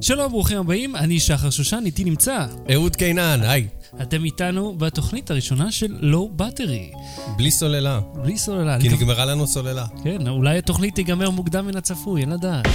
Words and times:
שלום, 0.00 0.32
ברוכים 0.32 0.58
הבאים, 0.58 0.96
אני 0.96 1.20
שחר 1.20 1.50
שושן, 1.50 1.82
איתי 1.86 2.04
נמצא. 2.04 2.46
אהוד 2.72 2.96
קינן, 2.96 3.40
היי. 3.42 3.68
אתם 4.02 4.24
איתנו 4.24 4.74
בתוכנית 4.78 5.30
הראשונה 5.30 5.72
של 5.72 5.96
לואו 6.00 6.30
בטרי. 6.36 6.92
בלי 7.36 7.50
סוללה. 7.50 8.00
בלי 8.14 8.38
סוללה. 8.38 8.80
כי 8.80 8.88
נגמרה 8.88 9.24
לנו 9.24 9.46
סוללה. 9.46 9.86
כן, 10.04 10.28
אולי 10.28 10.58
התוכנית 10.58 10.94
תיגמר 10.94 11.30
מוקדם 11.30 11.66
מן 11.66 11.76
הצפוי, 11.76 12.20
אין 12.20 12.30
לדעת. 12.30 12.66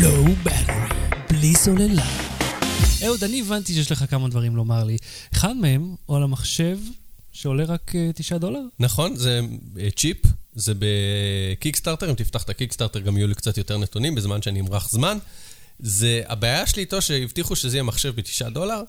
לואו 0.00 0.24
בטרי, 0.42 0.98
בלי 1.30 1.54
סוללה. 1.54 2.04
אהוד, 3.04 3.24
אני 3.24 3.40
הבנתי 3.40 3.74
שיש 3.74 3.92
לך 3.92 4.04
כמה 4.10 4.28
דברים 4.28 4.56
לומר 4.56 4.84
לי. 4.84 4.96
אחד 5.34 5.56
מהם 5.56 5.94
הוא 6.06 6.16
על 6.16 6.22
המחשב 6.22 6.78
שעולה 7.32 7.64
רק 7.64 7.92
אה, 7.94 8.10
9 8.14 8.38
דולר? 8.38 8.60
נכון, 8.80 9.16
זה 9.16 9.40
אה, 9.80 9.88
צ'יפ, 9.96 10.16
זה 10.54 10.72
בקיקסטארטר, 10.78 12.10
אם 12.10 12.14
תפתח 12.14 12.42
את 12.42 12.50
הקיקסטארטר 12.50 13.00
גם 13.00 13.16
יהיו 13.16 13.26
לי 13.26 13.34
קצת 13.34 13.58
יותר 13.58 13.78
נתונים 13.78 14.14
בזמן 14.14 14.42
שאני 14.42 14.60
אמרח 14.60 14.90
זמן. 14.90 15.18
זה, 15.78 16.22
הבעיה 16.28 16.66
שלי 16.66 16.82
איתו 16.82 17.02
שהבטיחו 17.02 17.56
שזה 17.56 17.76
יהיה 17.76 17.82
מחשב 17.82 18.16
בתשעה 18.16 18.50
דולר, 18.50 18.82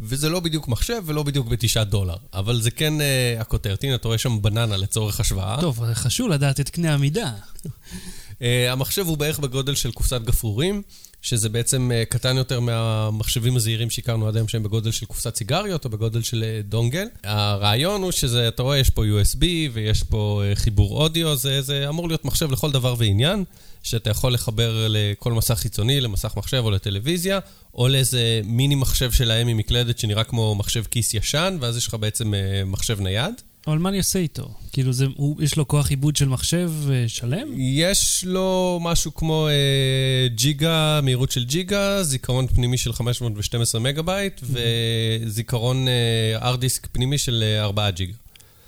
וזה 0.00 0.28
לא 0.28 0.40
בדיוק 0.40 0.68
מחשב 0.68 1.02
ולא 1.06 1.22
בדיוק 1.22 1.48
בתשעה 1.48 1.84
דולר. 1.84 2.16
אבל 2.34 2.60
זה 2.60 2.70
כן 2.70 2.94
uh, 2.98 3.40
הכותרת, 3.40 3.84
הנה 3.84 3.94
אתה 3.94 4.08
רואה 4.08 4.18
שם 4.18 4.42
בננה 4.42 4.76
לצורך 4.76 5.20
השוואה. 5.20 5.60
טוב, 5.60 5.80
חשוב 5.94 6.28
לדעת 6.28 6.60
את 6.60 6.68
קנה 6.68 6.94
המידה. 6.94 7.32
Uh, 7.64 8.42
המחשב 8.70 9.06
הוא 9.06 9.16
בערך 9.18 9.38
בגודל 9.38 9.74
של 9.74 9.92
קופסת 9.92 10.20
גפרורים, 10.20 10.82
שזה 11.24 11.48
בעצם 11.48 11.90
uh, 11.90 12.10
קטן 12.10 12.36
יותר 12.36 12.60
מהמחשבים 12.60 13.56
הזעירים 13.56 13.90
שהכרנו 13.90 14.28
עד 14.28 14.36
היום 14.36 14.48
שהם 14.48 14.62
בגודל 14.62 14.90
של 14.90 15.06
קופסת 15.06 15.36
סיגריות 15.36 15.84
או 15.84 15.90
בגודל 15.90 16.22
של 16.22 16.44
uh, 16.44 16.66
דונגל. 16.68 17.06
הרעיון 17.22 18.02
הוא 18.02 18.12
שזה, 18.12 18.48
אתה 18.48 18.62
רואה, 18.62 18.78
יש 18.78 18.90
פה 18.90 19.04
USB 19.04 19.42
ויש 19.72 20.02
פה 20.02 20.42
uh, 20.52 20.58
חיבור 20.58 21.02
אודיו, 21.02 21.36
זה, 21.36 21.62
זה 21.62 21.88
אמור 21.88 22.08
להיות 22.08 22.24
מחשב 22.24 22.50
לכל 22.50 22.72
דבר 22.72 22.94
ועניין, 22.98 23.44
שאתה 23.82 24.10
יכול 24.10 24.34
לחבר 24.34 24.86
לכל 24.88 25.32
מסך 25.32 25.54
חיצוני, 25.54 26.00
למסך 26.00 26.34
מחשב 26.36 26.62
או 26.64 26.70
לטלוויזיה, 26.70 27.38
או 27.74 27.88
לאיזה 27.88 28.40
מיני 28.44 28.74
מחשב 28.74 29.12
שלהם 29.12 29.48
עם 29.48 29.56
מקלדת 29.56 29.98
שנראה 29.98 30.24
כמו 30.24 30.54
מחשב 30.54 30.84
כיס 30.90 31.14
ישן, 31.14 31.56
ואז 31.60 31.76
יש 31.76 31.86
לך 31.86 31.94
בעצם 31.94 32.32
מחשב 32.66 33.00
נייד. 33.00 33.34
אבל 33.66 33.78
מה 33.78 33.88
אני 33.88 33.98
אעשה 33.98 34.18
איתו? 34.18 34.48
כאילו, 34.72 34.92
זה, 34.92 35.06
הוא, 35.16 35.42
יש 35.42 35.56
לו 35.56 35.68
כוח 35.68 35.90
עיבוד 35.90 36.16
של 36.16 36.28
מחשב 36.28 36.72
אה, 36.90 37.04
שלם? 37.08 37.48
יש 37.56 38.24
לו 38.26 38.78
משהו 38.82 39.14
כמו 39.14 39.48
אה, 39.48 40.28
ג'יגה, 40.28 41.00
מהירות 41.02 41.30
של 41.30 41.44
ג'יגה, 41.44 42.02
זיכרון 42.02 42.46
פנימי 42.46 42.78
של 42.78 42.92
512 42.92 43.80
מגה 43.80 44.02
בייט, 44.02 44.40
וזיכרון 44.42 45.88
אה, 45.88 46.48
hard 46.48 46.60
disk 46.60 46.86
פנימי 46.92 47.18
של 47.18 47.42
אה, 47.46 47.64
4 47.64 47.90
ג'יגה. 47.90 48.12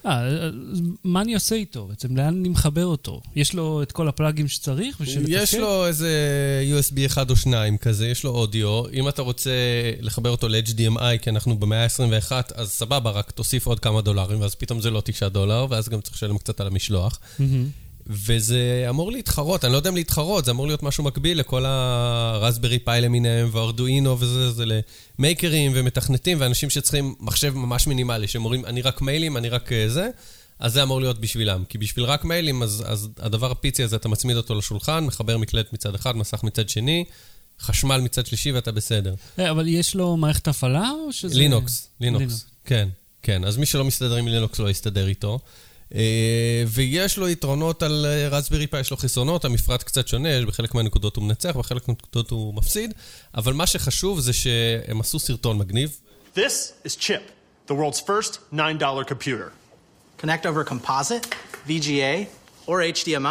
אה, 0.07 0.21
אז 0.21 0.83
מה 1.05 1.23
אני 1.23 1.35
עושה 1.35 1.55
איתו? 1.55 1.87
בעצם 1.87 2.17
לאן 2.17 2.27
אני 2.27 2.49
מחבר 2.49 2.87
אותו? 2.87 3.21
יש 3.37 3.55
לו 3.55 3.83
את 3.83 3.93
כל 3.93 4.09
הפלאגים 4.09 4.49
שצריך 4.49 5.01
בשביל 5.01 5.23
לתפקד? 5.23 5.43
יש 5.43 5.55
לו 5.55 5.87
איזה 5.87 6.11
USB 6.79 7.07
אחד 7.07 7.31
או 7.31 7.37
שניים 7.37 7.79
כזה, 7.79 8.09
יש 8.09 8.25
לו 8.25 8.31
אודיו. 8.31 8.83
אם 8.93 9.09
אתה 9.09 9.23
רוצה 9.23 9.51
לחבר 10.01 10.31
אותו 10.31 10.49
ל-HDMI, 10.49 11.19
כי 11.23 11.31
אנחנו 11.31 11.59
במאה 11.59 11.85
ה-21, 11.85 12.33
אז 12.55 12.71
סבבה, 12.71 13.11
רק 13.11 13.31
תוסיף 13.31 13.67
עוד 13.67 13.81
כמה 13.81 14.01
דולרים, 14.01 14.41
ואז 14.41 14.55
פתאום 14.55 14.81
זה 14.81 14.91
לא 14.91 15.03
9 15.05 15.29
דולר, 15.29 15.67
ואז 15.71 15.89
גם 15.89 16.01
צריך 16.01 16.17
לשלם 16.17 16.39
קצת 16.39 16.61
על 16.61 16.67
המשלוח. 16.67 17.19
מהמם. 17.39 17.86
וזה 18.07 18.87
אמור 18.89 19.13
להתחרות, 19.13 19.65
אני 19.65 19.73
לא 19.73 19.77
יודע 19.77 19.91
אם 19.91 19.97
להתחרות, 19.97 20.45
זה 20.45 20.51
אמור 20.51 20.67
להיות 20.67 20.83
משהו 20.83 21.05
מקביל 21.05 21.39
לכל 21.39 21.65
הרסברי 21.67 22.79
פאי 22.79 23.01
למיניהם 23.01 23.49
וארדואינו 23.53 24.21
וזה, 24.21 24.51
זה 24.51 24.65
למייקרים 25.19 25.73
ומתכנתים 25.75 26.41
ואנשים 26.41 26.71
שצריכים 26.71 27.15
מחשב 27.21 27.55
ממש 27.55 27.87
מינימלי, 27.87 28.29
שהם 28.29 28.45
אומרים, 28.45 28.65
אני 28.65 28.83
רק 28.83 29.03
מיילים, 29.03 29.37
אני 29.37 29.49
רק 29.49 29.73
אה, 29.73 29.89
זה, 29.89 30.09
אז 30.59 30.73
זה 30.73 30.83
אמור 30.83 31.01
להיות 31.01 31.21
בשבילם. 31.21 31.65
כי 31.69 31.79
בשביל 31.79 32.05
רק 32.05 32.25
מיילים, 32.25 32.63
אז, 32.63 32.85
אז 32.87 33.09
הדבר 33.19 33.51
הפיצי 33.51 33.83
הזה, 33.83 33.97
אתה 33.97 34.09
מצמיד 34.09 34.37
אותו 34.37 34.55
לשולחן, 34.55 35.05
מחבר 35.05 35.39
מקלט 35.39 35.73
מצד 35.73 35.95
אחד, 35.95 36.17
מסך 36.17 36.45
מצד 36.45 36.69
שני, 36.69 37.05
חשמל 37.61 38.01
מצד 38.01 38.27
שלישי 38.27 38.53
ואתה 38.53 38.73
בסדר. 38.73 39.15
אה, 39.39 39.51
אבל 39.51 39.69
יש 39.69 39.95
לו 39.95 40.17
מערכת 40.17 40.49
הפעלה 40.49 40.91
או 40.91 41.13
שזה... 41.13 41.39
לינוקס. 41.39 41.89
לינוקס, 42.01 42.47
כן, 42.65 42.89
כן. 43.23 43.45
אז 43.45 43.57
מי 43.57 43.67
שלא 43.67 43.85
מסתדר 43.85 44.17
עם 44.17 44.29
לינוקס 44.29 44.59
לא 44.59 44.71
יסתדר 44.71 45.07
איתו. 45.07 45.39
אה, 45.95 46.01
ויש 46.69 47.19
לו 47.19 47.29
יתרונות 47.29 47.83
על 47.83 48.07
רסברי 48.31 48.67
פאי, 48.67 48.81
יש 48.81 48.91
לו 48.91 48.97
חסרונות, 48.97 49.45
המפרט 49.45 49.83
קצת 49.83 50.09
שונה, 50.09 50.29
בחלק 50.47 50.75
מהנקודות 50.75 51.17
הוא 51.17 51.25
מנצח, 51.25 51.57
בחלק 51.57 51.89
מהנקודות 51.89 52.31
הוא 52.31 52.55
מפסיד, 52.55 52.95
אבל 53.35 53.53
מה 53.53 53.67
שחשוב 53.67 54.21
זה 54.21 54.33
שהם 54.33 55.01
עשו 55.01 55.19
סרטון 55.19 55.59
מגניב. 55.59 55.97
This 56.37 56.39
is 56.89 56.91
Chip, 57.01 57.23
the 57.69 57.75
world's 57.75 58.01
first 58.01 58.39
$9 58.55 58.59
computer. 59.09 59.51
Connect 60.23 60.45
over 60.47 60.71
composite, 60.73 61.27
VGA, 61.69 62.27
or 62.67 62.71
HDMI. 63.05 63.27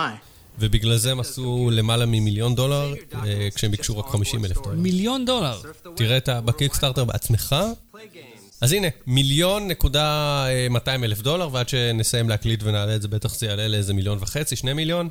ובגלל 0.60 0.98
זה 0.98 1.12
הם 1.12 1.20
עשו 1.20 1.70
למעלה 1.74 2.06
ממיליון 2.06 2.56
דולר, 2.56 2.94
אה, 3.14 3.48
כשהם 3.56 3.72
ביקשו 3.72 3.98
רק 3.98 4.06
50 4.10 4.46
אלף 4.46 4.58
דולר. 4.64 4.76
מיליון 4.76 5.26
דולר. 5.26 5.62
תראה 5.96 6.18
את 6.18 6.30
ה- 6.30 6.42
בקיקסטארטר 6.42 7.04
בעצמך. 7.06 7.56
אז 8.66 8.74
הנה, 8.74 8.88
מיליון 9.08 9.68
נקודה 9.68 10.46
אה, 10.50 10.70
200 10.70 11.04
אלף 11.04 11.22
דולר, 11.22 11.50
ועד 11.52 11.70
שנסיים 11.70 12.30
להקליט 12.30 12.64
ונעלה 12.64 12.96
את 12.96 13.02
זה, 13.02 13.08
בטח 13.08 13.36
זה 13.36 13.46
יעלה 13.46 13.68
לאיזה 13.68 13.94
מיליון 13.94 14.18
וחצי, 14.22 14.56
שני 14.56 14.74
מיליון, 14.74 15.10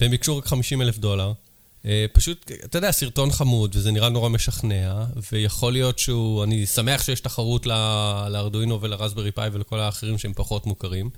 והם 0.00 0.10
ביקשו 0.10 0.36
רק 0.36 0.46
50 0.46 0.82
אלף 0.82 0.98
דולר. 0.98 1.32
אה, 1.86 2.06
פשוט, 2.12 2.50
אתה 2.64 2.78
יודע, 2.78 2.92
סרטון 2.92 3.30
חמוד, 3.30 3.76
וזה 3.76 3.90
נראה 3.90 4.08
נורא 4.08 4.28
משכנע, 4.28 5.04
ויכול 5.32 5.72
להיות 5.72 5.98
שהוא, 5.98 6.44
אני 6.44 6.66
שמח 6.66 7.02
שיש 7.02 7.20
תחרות 7.20 7.66
לארדואינו 8.28 8.80
ולרסברי 8.80 9.32
פאי 9.32 9.48
ולכל 9.52 9.78
האחרים 9.80 10.18
שהם 10.18 10.32
פחות 10.32 10.66
מוכרים, 10.66 11.10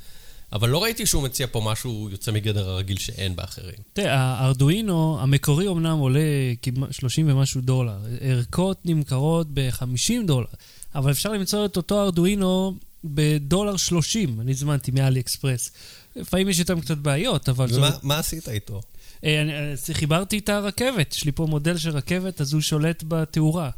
אבל 0.55 0.69
לא 0.69 0.83
ראיתי 0.83 1.07
שהוא 1.07 1.23
מציע 1.23 1.47
פה 1.47 1.61
משהו 1.65 2.09
יוצא 2.11 2.33
מגדר 2.33 2.69
הרגיל 2.69 2.99
שאין 2.99 3.37
באחרים. 3.37 3.75
תראה, 3.93 4.15
הארדואינו 4.15 5.19
המקורי 5.21 5.69
אמנם 5.69 5.99
עולה 5.99 6.21
כמעט 6.63 6.93
30 6.93 7.31
ומשהו 7.31 7.61
דולר. 7.61 7.99
ערכות 8.21 8.81
נמכרות 8.85 9.47
ב-50 9.55 10.27
דולר, 10.27 10.47
אבל 10.95 11.11
אפשר 11.11 11.33
למצוא 11.33 11.65
את 11.65 11.77
אותו 11.77 12.03
ארדואינו 12.03 12.75
בדולר 13.05 13.77
30, 13.77 14.41
אני 14.41 14.51
הזמנתי 14.51 14.91
מאלי 14.91 15.21
אקספרס. 15.21 15.71
לפעמים 16.17 16.49
יש 16.49 16.61
איתם 16.61 16.81
קצת 16.81 16.99
בעיות, 16.99 17.49
אבל... 17.49 17.67
ומה 17.73 17.91
מה 18.03 18.19
עשית 18.19 18.49
איתו? 18.49 18.81
אה, 19.25 19.43
אני, 19.43 19.53
אה, 19.53 19.75
חיברתי 19.93 20.39
את 20.39 20.49
הרכבת, 20.49 21.15
יש 21.15 21.25
לי 21.25 21.33
פה 21.33 21.47
מודל 21.47 21.79
של 21.79 21.91
רכבת, 21.91 22.41
אז 22.41 22.53
הוא 22.53 22.61
שולט 22.61 23.05
בתאורה. 23.09 23.71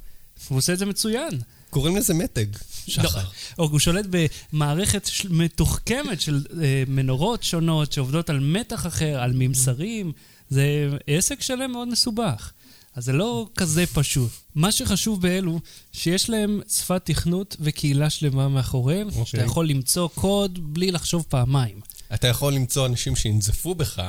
הוא 0.49 0.59
עושה 0.59 0.73
את 0.73 0.79
זה 0.79 0.87
מצוין. 0.87 1.41
קוראים 1.77 1.97
לזה 1.97 2.15
מתג, 2.15 2.47
שחר. 2.87 3.25
או 3.59 3.65
הוא 3.65 3.79
שולט 3.79 4.07
במערכת 4.53 5.09
מתוחכמת 5.31 6.21
של 6.21 6.45
אה, 6.63 6.83
מנורות 6.89 7.43
שונות 7.43 7.93
שעובדות 7.93 8.31
על 8.31 8.41
מתח 8.41 8.87
אחר, 8.87 9.21
על 9.21 9.33
ממסרים. 9.35 10.13
זה 10.51 10.89
עסק 11.07 11.41
שלם 11.41 11.73
מאוד 11.73 11.89
מסובך. 11.89 12.53
אז 12.95 13.05
זה 13.05 13.13
לא 13.13 13.49
כזה 13.57 13.87
פשוט. 13.87 14.31
מה 14.55 14.73
שחשוב 14.73 15.23
באלו, 15.23 15.61
שיש 15.93 16.31
להם 16.31 16.61
שפת 16.69 17.03
תכנות 17.05 17.57
וקהילה 17.61 18.11
שלמה 18.11 18.49
מאחוריהם, 18.49 19.09
אוקיי. 19.09 19.27
שאתה 19.27 19.45
יכול 19.45 19.69
למצוא 19.69 20.09
קוד 20.09 20.75
בלי 20.75 20.91
לחשוב 20.91 21.25
פעמיים. 21.29 21.81
אתה 22.15 22.29
יכול 22.29 22.55
למצוא 22.55 22.87
אנשים 22.87 23.17
שינזפו 23.17 23.75
בך, 23.75 24.03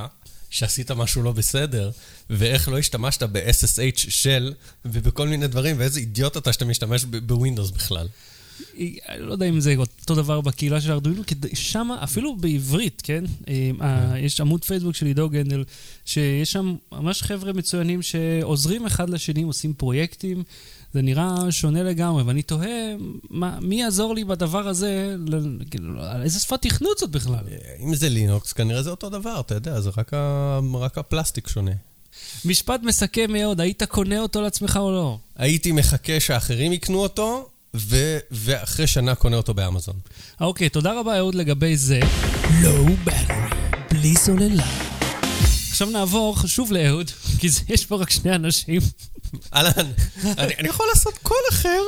שעשית 0.49 0.91
משהו 0.91 1.23
לא 1.23 1.31
בסדר, 1.31 1.91
ואיך 2.29 2.69
לא 2.69 2.77
השתמשת 2.77 3.23
ב-SSH 3.23 4.09
של, 4.09 4.53
ובכל 4.85 5.27
מיני 5.27 5.47
דברים, 5.47 5.75
ואיזה 5.79 5.99
אידיוט 5.99 6.37
אתה 6.37 6.53
שאתה 6.53 6.65
משתמש 6.65 7.03
בווינדוס 7.03 7.71
בכלל. 7.71 8.07
אני 8.79 8.97
לא 9.19 9.31
יודע 9.31 9.45
אם 9.45 9.59
זה 9.59 9.75
אותו 9.77 10.15
דבר 10.15 10.41
בקהילה 10.41 10.81
של 10.81 10.91
ארדואינו, 10.91 11.23
כי 11.25 11.35
שם, 11.53 11.91
אפילו 12.03 12.35
בעברית, 12.35 13.01
כן? 13.05 13.23
אה, 13.47 13.71
אה, 13.81 14.19
יש 14.19 14.41
עמוד 14.41 14.65
פייסבוק 14.65 14.95
של 14.95 15.05
עידו 15.05 15.29
גנדל, 15.29 15.63
שיש 16.05 16.51
שם 16.51 16.75
ממש 16.91 17.21
חבר'ה 17.21 17.53
מצוינים 17.53 18.01
שעוזרים 18.01 18.85
אחד 18.85 19.09
לשני, 19.09 19.43
עושים 19.43 19.73
פרויקטים. 19.73 20.43
זה 20.97 21.01
נראה 21.01 21.51
שונה 21.51 21.83
לגמרי, 21.83 22.23
ואני 22.23 22.41
תוהה, 22.41 22.69
מה, 23.29 23.57
מי 23.61 23.81
יעזור 23.81 24.15
לי 24.15 24.23
בדבר 24.23 24.67
הזה? 24.67 25.15
ל- 25.27 25.63
כאילו, 25.71 26.01
על 26.03 26.21
איזה 26.23 26.39
שפת 26.39 26.61
תכנות 26.61 26.97
זאת 26.97 27.09
בכלל? 27.09 27.43
אם 27.79 27.95
זה 27.95 28.09
לינוקס, 28.09 28.53
כנראה 28.53 28.83
זה 28.83 28.89
אותו 28.89 29.09
דבר, 29.09 29.39
אתה 29.39 29.55
יודע, 29.55 29.81
זה 29.81 29.89
רק, 29.97 30.13
ה... 30.13 30.59
רק 30.73 30.97
הפלסטיק 30.97 31.47
שונה. 31.47 31.71
משפט 32.45 32.79
מסכם 32.83 33.33
מאוד, 33.33 33.61
היית 33.61 33.83
קונה 33.83 34.19
אותו 34.19 34.41
לעצמך 34.41 34.79
או 34.81 34.91
לא? 34.91 35.17
הייתי 35.35 35.71
מחכה 35.71 36.19
שאחרים 36.19 36.73
יקנו 36.73 36.99
אותו, 36.99 37.49
ו... 37.75 38.17
ואחרי 38.31 38.87
שנה 38.87 39.15
קונה 39.15 39.37
אותו 39.37 39.53
באמזון. 39.53 39.95
אוקיי, 40.41 40.69
תודה 40.69 40.99
רבה 40.99 41.17
אהוד 41.17 41.35
לגבי 41.35 41.77
זה. 41.77 41.99
לואו 42.61 42.85
בטרי, 43.03 43.35
בלי 43.91 44.15
סוללה. 44.15 44.67
עכשיו 45.69 45.89
נעבור 45.89 46.37
שוב 46.47 46.71
לאהוד, 46.71 47.09
כי 47.39 47.47
יש 47.69 47.85
פה 47.85 47.95
רק 47.95 48.09
שני 48.09 48.35
אנשים. 48.35 48.81
אהלן, 49.53 49.91
אני, 50.37 50.53
יכול 50.67 50.85
לעשות 50.93 51.17
קול 51.17 51.37
אחר? 51.51 51.81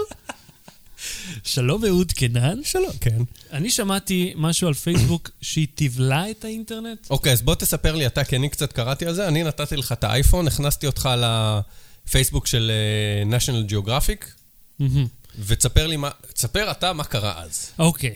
שלום 1.44 1.86
אהוד 1.86 2.12
קנן. 2.12 2.64
שלום, 2.64 2.92
כן. 3.02 3.22
אני 3.52 3.70
שמעתי 3.70 4.34
משהו 4.36 4.68
על 4.68 4.74
פייסבוק 4.74 5.30
שהיא 5.42 5.68
תבלע 5.76 6.32
את 6.32 6.46
האינטרנט. 6.46 7.10
אוקיי, 7.10 7.32
אז 7.32 7.42
בוא 7.42 7.56
תספר 7.56 7.96
לי 7.96 8.08
אתה, 8.08 8.24
כי 8.24 8.36
אני 8.36 8.50
קצת 8.50 8.74
קראתי 8.74 9.06
על 9.06 9.14
זה. 9.14 9.28
אני 9.28 9.44
נתתי 9.44 9.76
לך 9.76 9.92
את 9.92 10.04
האייפון, 10.04 10.48
הכנסתי 10.48 10.88
אותך 10.88 11.10
לפייסבוק 12.08 12.48
של 12.48 12.72
אה, 12.72 13.38
national 13.38 13.72
geographic. 13.72 14.26
ותספר 15.40 15.88
לי 15.88 15.98
מה... 15.98 16.10
תספר 16.34 16.72
אתה 16.72 16.94
מה 16.94 17.04
קרה 17.04 17.44
אז. 17.44 17.72
אוקיי. 17.80 18.16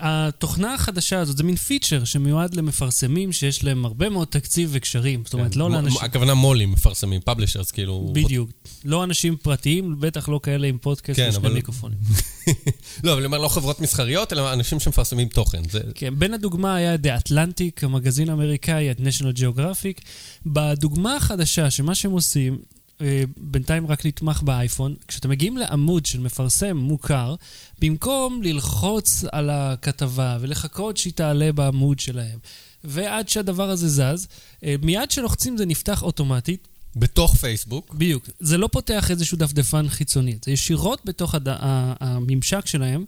התוכנה 0.00 0.74
החדשה 0.74 1.20
הזאת 1.20 1.36
זה 1.36 1.44
מין 1.44 1.56
פיצ'ר 1.56 2.04
שמיועד 2.04 2.54
למפרסמים 2.54 3.32
שיש 3.32 3.64
להם 3.64 3.84
הרבה 3.84 4.08
מאוד 4.08 4.28
תקציב 4.28 4.70
וקשרים. 4.72 5.22
זאת 5.24 5.34
אומרת, 5.34 5.52
כן, 5.54 5.58
לא 5.58 5.70
לאנשים... 5.70 6.00
הכוונה 6.02 6.34
מו"לים 6.34 6.72
מפרסמים, 6.72 7.20
publishers, 7.20 7.70
כאילו... 7.70 8.10
בדיוק. 8.14 8.50
לא 8.84 9.04
אנשים 9.04 9.36
פרטיים, 9.36 10.00
בטח 10.00 10.28
לא 10.28 10.40
כאלה 10.42 10.66
עם 10.66 10.78
פודקאסט 10.78 11.20
כן, 11.20 11.28
ושני 11.32 11.48
מיקרופונים. 11.48 11.98
לא, 13.04 13.12
אבל 13.12 13.18
אני 13.18 13.26
אומר 13.26 13.38
לא 13.38 13.48
חברות 13.48 13.80
מסחריות, 13.80 14.32
אלא 14.32 14.52
אנשים 14.52 14.80
שמפרסמים 14.80 15.28
תוכן. 15.28 15.62
כן, 15.94 16.18
בין 16.18 16.34
הדוגמה 16.34 16.74
היה 16.74 16.94
The 16.94 17.28
Atlantic, 17.28 17.86
המגזין 17.86 18.28
האמריקאי, 18.28 18.90
את 18.90 18.98
national 18.98 19.38
geographic. 19.38 20.02
בדוגמה 20.46 21.16
החדשה, 21.16 21.70
שמה 21.70 21.94
שהם 21.94 22.10
עושים, 22.10 22.52
אה, 22.52 22.79
בינתיים 23.36 23.86
רק 23.86 24.06
נתמך 24.06 24.42
באייפון, 24.42 24.94
כשאתם 25.08 25.30
מגיעים 25.30 25.56
לעמוד 25.56 26.06
של 26.06 26.20
מפרסם 26.20 26.76
מוכר, 26.76 27.34
במקום 27.78 28.42
ללחוץ 28.42 29.24
על 29.32 29.50
הכתבה 29.50 30.38
ולחכות 30.40 30.96
שהיא 30.96 31.12
תעלה 31.12 31.52
בעמוד 31.52 32.00
שלהם, 32.00 32.38
ועד 32.84 33.28
שהדבר 33.28 33.70
הזה 33.70 33.88
זז, 33.88 34.28
אה, 34.64 34.74
מיד 34.82 35.10
שלוחצים 35.10 35.56
זה 35.56 35.66
נפתח 35.66 36.02
אוטומטית, 36.02 36.68
בתוך 36.96 37.36
פייסבוק. 37.36 37.94
בדיוק. 37.94 38.30
זה 38.40 38.58
לא 38.58 38.68
פותח 38.72 39.10
איזשהו 39.10 39.38
דפדפן 39.38 39.88
חיצוני, 39.88 40.38
זה 40.44 40.50
ישירות 40.52 41.00
בתוך 41.04 41.34
הד... 41.34 41.48
הממשק 42.00 42.66
שלהם, 42.66 43.04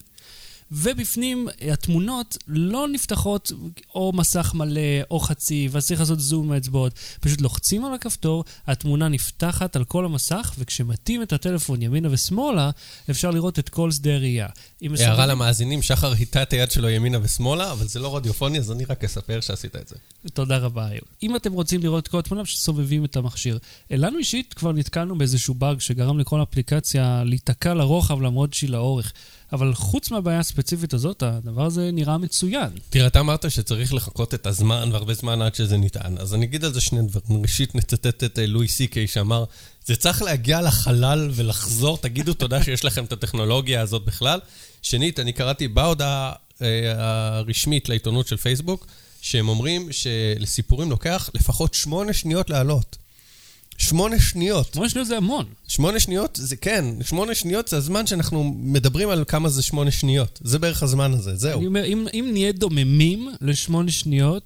ובפנים 0.73 1.49
התמונות 1.73 2.37
לא 2.47 2.89
נפתחות 2.89 3.53
או 3.95 4.13
מסך 4.15 4.53
מלא 4.55 4.81
או 5.11 5.21
חצי, 5.21 5.69
ואז 5.71 5.87
צריך 5.87 6.01
לעשות 6.01 6.21
זום 6.21 6.47
עם 6.47 6.53
האצבעות. 6.53 6.93
פשוט 7.21 7.41
לוחצים 7.41 7.85
על 7.85 7.95
הכפתור, 7.95 8.45
התמונה 8.67 9.09
נפתחת 9.09 9.77
על 9.77 9.85
כל 9.85 10.05
המסך, 10.05 10.55
וכשמטים 10.59 11.23
את 11.23 11.33
הטלפון 11.33 11.83
ימינה 11.83 12.09
ושמאלה, 12.11 12.71
אפשר 13.11 13.31
לראות 13.31 13.59
את 13.59 13.69
כל 13.69 13.91
שדה 13.91 14.15
הראייה. 14.15 14.49
אם 14.83 14.95
הערה 14.95 15.13
מסובבים- 15.13 15.29
למאזינים, 15.31 15.83
שחר 15.83 16.13
היטה 16.13 16.43
את 16.43 16.53
היד 16.53 16.71
שלו 16.71 16.89
ימינה 16.91 17.19
ושמאלה, 17.23 17.73
אבל 17.73 17.87
זה 17.87 18.01
לא 18.01 18.17
רדיופוני, 18.17 18.59
אז 18.59 18.73
אני 18.73 18.85
רק 18.85 19.05
אספר 19.05 19.41
שעשית 19.41 19.77
את 19.77 19.89
זה. 19.89 19.97
תודה 20.33 20.59
רבה. 20.59 20.89
אם 21.23 21.37
אתם 21.37 21.53
רוצים 21.53 21.83
לראות 21.83 22.09
כל 22.09 22.19
התמונה, 22.19 22.45
פשוט 22.45 22.61
סובבים 22.61 23.05
את 23.05 23.17
המכשיר. 23.17 23.59
אה, 23.93 23.97
לנו 23.97 24.19
אישית 24.19 24.55
כבר 24.55 24.73
נתקלנו 24.73 25.19
באיזשהו 25.19 25.55
באג 25.55 25.81
שגרם 25.81 26.19
לכל 26.19 26.41
האפליקציה 26.41 27.23
להיתקע 27.25 27.75
לרוחב 27.75 28.21
למרות 28.21 28.55
שהיא 28.55 28.71
לאורך. 28.71 29.13
אבל 29.53 29.75
חוץ 29.75 30.11
מהבעיה 30.11 30.39
הספציפית 30.39 30.95
הזאת, 30.95 31.23
הדבר 31.23 31.65
הזה 31.65 31.91
נראה 31.93 32.19
מצוין. 32.19 32.71
תראה, 32.91 33.07
אתה 33.07 33.21
אמרת 33.21 33.51
שצריך 33.51 33.95
לחכות 33.95 34.35
את 34.35 34.47
הזמן 34.47 34.89
והרבה 34.93 35.15
זמן 35.15 35.43
עד 35.43 35.55
שזה 35.55 35.77
ניתן, 35.77 36.19
אז 36.19 36.35
אני 36.35 36.45
אגיד 36.45 36.65
על 36.65 36.73
זה 36.73 36.81
שני 36.81 37.03
דברים. 37.03 37.43
ראשית, 37.43 37.75
נצטט 37.75 38.25
את 38.25 38.39
אה, 38.39 38.47
לואי 38.47 38.69
סי 38.69 38.87
קיי 38.87 39.07
שאמר, 39.07 39.45
זה 39.85 39.97
צריך 39.97 40.23
להגיע 40.23 40.61
לחלל 40.61 41.31
ולחזור, 41.35 41.99
תגידו 41.99 42.35
תודה 42.35 42.65
שיש 42.65 42.85
לכם 42.85 43.05
את 43.05 43.13
הטכנולוגיה 43.13 43.81
הזאת 43.81 44.05
בכלל. 44.05 44.41
שנית, 44.83 45.21
אני 45.21 45.33
קראתי 45.33 45.69
בהודעה 45.69 46.33
אה, 46.63 46.93
הרשמית 46.97 47.89
לעיתונות 47.89 48.27
של 48.27 48.37
פייסבוק, 48.37 48.87
שהם 49.21 49.49
אומרים 49.49 49.89
שלסיפורים 49.93 50.91
לוקח 50.91 51.31
לפחות 51.35 51.75
שמונה 51.75 52.13
שניות 52.13 52.51
לעלות. 52.51 53.02
שמונה 53.79 54.21
שניות. 54.21 54.75
שמונה 54.75 54.89
שניות 54.89 55.07
זה 55.07 55.17
המון. 55.17 55.47
שמונה 55.69 56.01
שניות 56.01 56.39
זה 56.43 56.57
כן, 56.57 56.85
שמונה 57.05 57.35
שניות 57.35 57.69
זה 57.69 57.77
הזמן 57.77 58.07
שאנחנו 58.07 58.55
מדברים 58.59 59.09
על 59.09 59.25
כמה 59.29 59.49
זה 59.49 59.63
שמונה 59.63 59.91
שניות. 59.91 60.39
זה 60.43 60.59
בערך 60.59 60.83
הזמן 60.83 61.13
הזה, 61.13 61.37
זהו. 61.37 61.59
אני 61.59 61.67
אומר, 61.67 61.85
אם, 61.85 62.07
אם 62.15 62.29
נהיה 62.33 62.53
דוממים 62.53 63.29
לשמונה 63.41 63.91
שניות, 63.91 64.43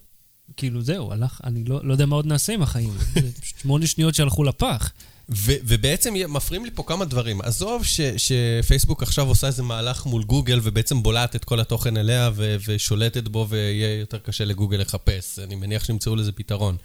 כאילו 0.56 0.82
זהו, 0.82 1.12
הלך, 1.12 1.40
אני 1.44 1.64
לא, 1.64 1.80
לא 1.84 1.92
יודע 1.92 2.06
מה 2.06 2.16
עוד 2.16 2.26
נעשה 2.26 2.52
עם 2.52 2.62
החיים. 2.62 2.94
שמונה 3.62 3.86
שניות 3.86 4.14
שהלכו 4.14 4.44
לפח. 4.44 4.92
ו- 5.28 5.52
ובעצם 5.64 6.14
מפריעים 6.28 6.64
לי 6.64 6.70
פה 6.74 6.82
כמה 6.86 7.04
דברים. 7.04 7.40
עזוב 7.40 7.84
ש- 7.84 8.00
שפייסבוק 8.00 9.02
עכשיו 9.02 9.28
עושה 9.28 9.46
איזה 9.46 9.62
מהלך 9.62 10.06
מול 10.06 10.22
גוגל 10.24 10.60
ובעצם 10.62 11.02
בולעת 11.02 11.36
את 11.36 11.44
כל 11.44 11.60
התוכן 11.60 11.96
אליה 11.96 12.30
ו- 12.34 12.56
ושולטת 12.66 13.28
בו 13.28 13.46
ויהיה 13.48 14.00
יותר 14.00 14.18
קשה 14.18 14.44
לגוגל 14.44 14.76
לחפש. 14.76 15.38
אני 15.38 15.54
מניח 15.54 15.84
שימצאו 15.84 16.16
לזה 16.16 16.32
פתרון. 16.32 16.76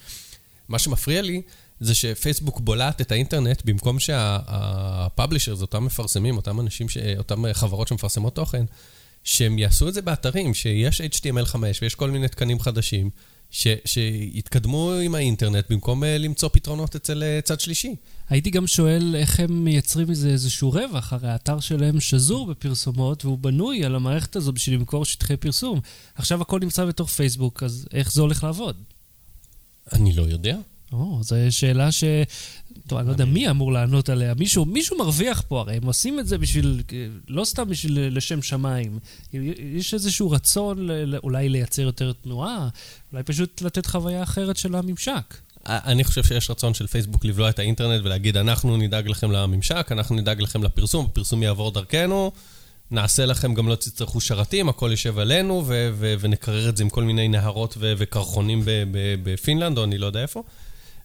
מה 0.70 0.80
שמפריע 0.80 1.22
לי 1.22 1.42
זה 1.82 1.96
שפייסבוק 1.96 2.60
בולעת 2.60 3.02
את 3.02 3.12
האינטרנט 3.12 3.62
במקום 3.66 4.00
שהפאבלישרס, 4.00 5.62
אותם 5.62 5.86
מפרסמים, 5.86 6.38
אותם 6.38 6.60
אנשים, 6.60 6.90
ש- 6.90 6.98
אותם 7.18 7.44
חברות 7.54 7.88
שמפרסמות 7.88 8.36
תוכן, 8.36 8.66
שהם 9.24 9.60
יעשו 9.60 9.88
את 9.88 9.94
זה 9.94 10.02
באתרים, 10.02 10.54
שיש 10.54 11.02
HTML5 11.02 11.56
ויש 11.82 11.96
כל 11.96 12.12
מיני 12.12 12.28
תקנים 12.28 12.60
חדשים, 12.60 13.10
ש- 13.52 13.68
שיתקדמו 13.86 14.94
עם 15.04 15.16
האינטרנט 15.16 15.66
במקום 15.72 16.04
אה, 16.04 16.18
למצוא 16.18 16.50
פתרונות 16.54 16.96
אצל 16.96 17.24
אה, 17.24 17.40
צד 17.44 17.60
שלישי. 17.60 17.96
הייתי 18.30 18.50
גם 18.50 18.68
שואל 18.68 19.16
איך 19.16 19.40
הם 19.40 19.64
מייצרים 19.64 20.10
מזה 20.10 20.30
איזשהו 20.30 20.72
רווח, 20.72 21.14
הרי 21.14 21.30
האתר 21.30 21.60
שלהם 21.60 22.00
שזור 22.00 22.48
בפרסומות 22.48 23.26
והוא 23.26 23.38
בנוי 23.38 23.86
על 23.86 23.96
המערכת 23.96 24.36
הזו 24.36 24.52
בשביל 24.52 24.76
למכור 24.76 25.06
שטחי 25.06 25.38
פרסום. 25.38 25.80
עכשיו 26.16 26.42
הכל 26.42 26.60
נמצא 26.60 26.86
בתוך 26.86 27.10
פייסבוק, 27.10 27.64
אז 27.64 27.88
איך 27.94 28.12
זה 28.14 28.22
הולך 28.22 28.44
לעבוד? 28.44 28.76
אני 29.94 30.14
לא 30.14 30.24
יודע. 30.24 30.58
או, 30.92 31.20
זו 31.22 31.36
שאלה 31.50 31.92
ש... 31.92 32.04
טוב, 32.88 33.00
אני 33.00 33.08
לא 33.08 33.12
יודע 33.12 33.26
מי 33.26 33.50
אמור 33.50 33.74
לענות 33.74 34.10
עליה. 34.10 34.34
מישהו, 34.34 34.66
מישהו 34.66 34.98
מרוויח 34.98 35.44
פה, 35.48 35.60
הרי 35.60 35.76
הם 35.76 35.84
עושים 35.84 36.20
את 36.20 36.28
זה 36.28 36.38
בשביל... 36.38 36.82
לא 37.28 37.46
סתם 37.46 37.70
בשביל 37.70 38.18
לשם 38.18 38.42
שמיים. 38.42 39.00
יש 39.74 39.94
איזשהו 39.94 40.32
רצון 40.32 40.88
אולי 41.24 41.50
לייצר 41.50 41.82
יותר 41.82 42.14
תנועה, 42.14 42.70
אולי 43.12 43.24
פשוט 43.24 43.62
לתת 43.62 43.86
חוויה 43.86 44.24
אחרת 44.24 44.58
של 44.58 44.76
הממשק. 44.76 45.38
אני 45.66 46.04
חושב 46.04 46.24
שיש 46.24 46.50
רצון 46.50 46.74
של 46.74 46.88
פייסבוק 46.88 47.26
לבלוע 47.26 47.50
את 47.50 47.60
האינטרנט 47.60 48.06
ולהגיד, 48.06 48.38
אנחנו 48.38 48.78
נדאג 48.78 49.08
לכם 49.08 49.32
לממשק, 49.32 49.88
אנחנו 49.92 50.16
נדאג 50.16 50.42
לכם 50.42 50.64
לפרסום, 50.64 51.06
הפרסום 51.06 51.44
יעבור 51.44 51.72
דרכנו, 51.72 52.32
נעשה 52.92 53.26
לכם, 53.26 53.54
גם 53.54 53.68
לא 53.68 53.76
תצטרכו 53.76 54.22
שרתים, 54.22 54.70
הכל 54.70 54.88
יושב 54.92 55.20
עלינו, 55.20 55.64
ו- 55.68 55.90
ו- 55.94 56.16
ונקרר 56.20 56.70
את 56.70 56.78
זה 56.78 56.84
עם 56.84 56.90
כל 56.90 57.04
מיני 57.04 57.28
נהרות 57.28 57.76
ו- 57.78 57.94
וקרחונים 57.98 58.62
בפינלנד, 59.24 59.78
או 59.78 59.84
אני 59.84 59.98
לא 59.98 60.06
יודע 60.06 60.22
איפה. 60.22 60.44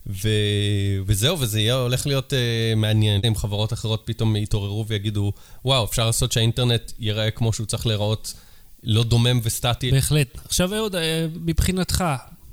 ו- 0.07 0.99
וזהו, 1.07 1.41
וזה 1.41 1.61
יהיה 1.61 1.75
הולך 1.75 2.07
להיות 2.07 2.33
uh, 2.33 2.77
מעניין 2.77 3.21
אם 3.27 3.35
חברות 3.35 3.73
אחרות 3.73 4.03
פתאום 4.05 4.37
יתעוררו 4.37 4.87
ויגידו, 4.87 5.33
וואו, 5.65 5.85
אפשר 5.85 6.07
לעשות 6.07 6.33
שהאינטרנט 6.33 6.93
ייראה 6.99 7.31
כמו 7.31 7.53
שהוא 7.53 7.67
צריך 7.67 7.87
להיראות, 7.87 8.35
לא 8.83 9.05
דומם 9.05 9.41
וסטטי. 9.43 9.91
בהחלט. 9.91 10.39
עכשיו 10.45 10.75
אהוד, 10.75 10.95
אה, 10.95 11.27
מבחינתך, 11.45 12.05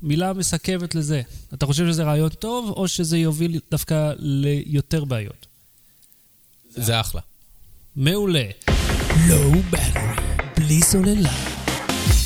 מילה 0.02 0.34
מסכמת 0.34 0.96
לזה. 0.96 1.22
אתה 1.54 1.66
חושב 1.66 1.88
שזה 1.88 2.04
רעיון 2.04 2.30
טוב, 2.30 2.70
או 2.70 2.88
שזה 2.88 3.18
יוביל 3.18 3.60
דווקא 3.72 4.14
ליותר 4.20 5.06
בעיות? 5.06 5.48
זה 6.70 7.00
אחלה. 7.00 7.22
מעולה. 7.96 8.46
לואו 9.28 9.54
battery, 9.72 10.22
בלי 10.58 10.82
סוללה. 10.82 11.53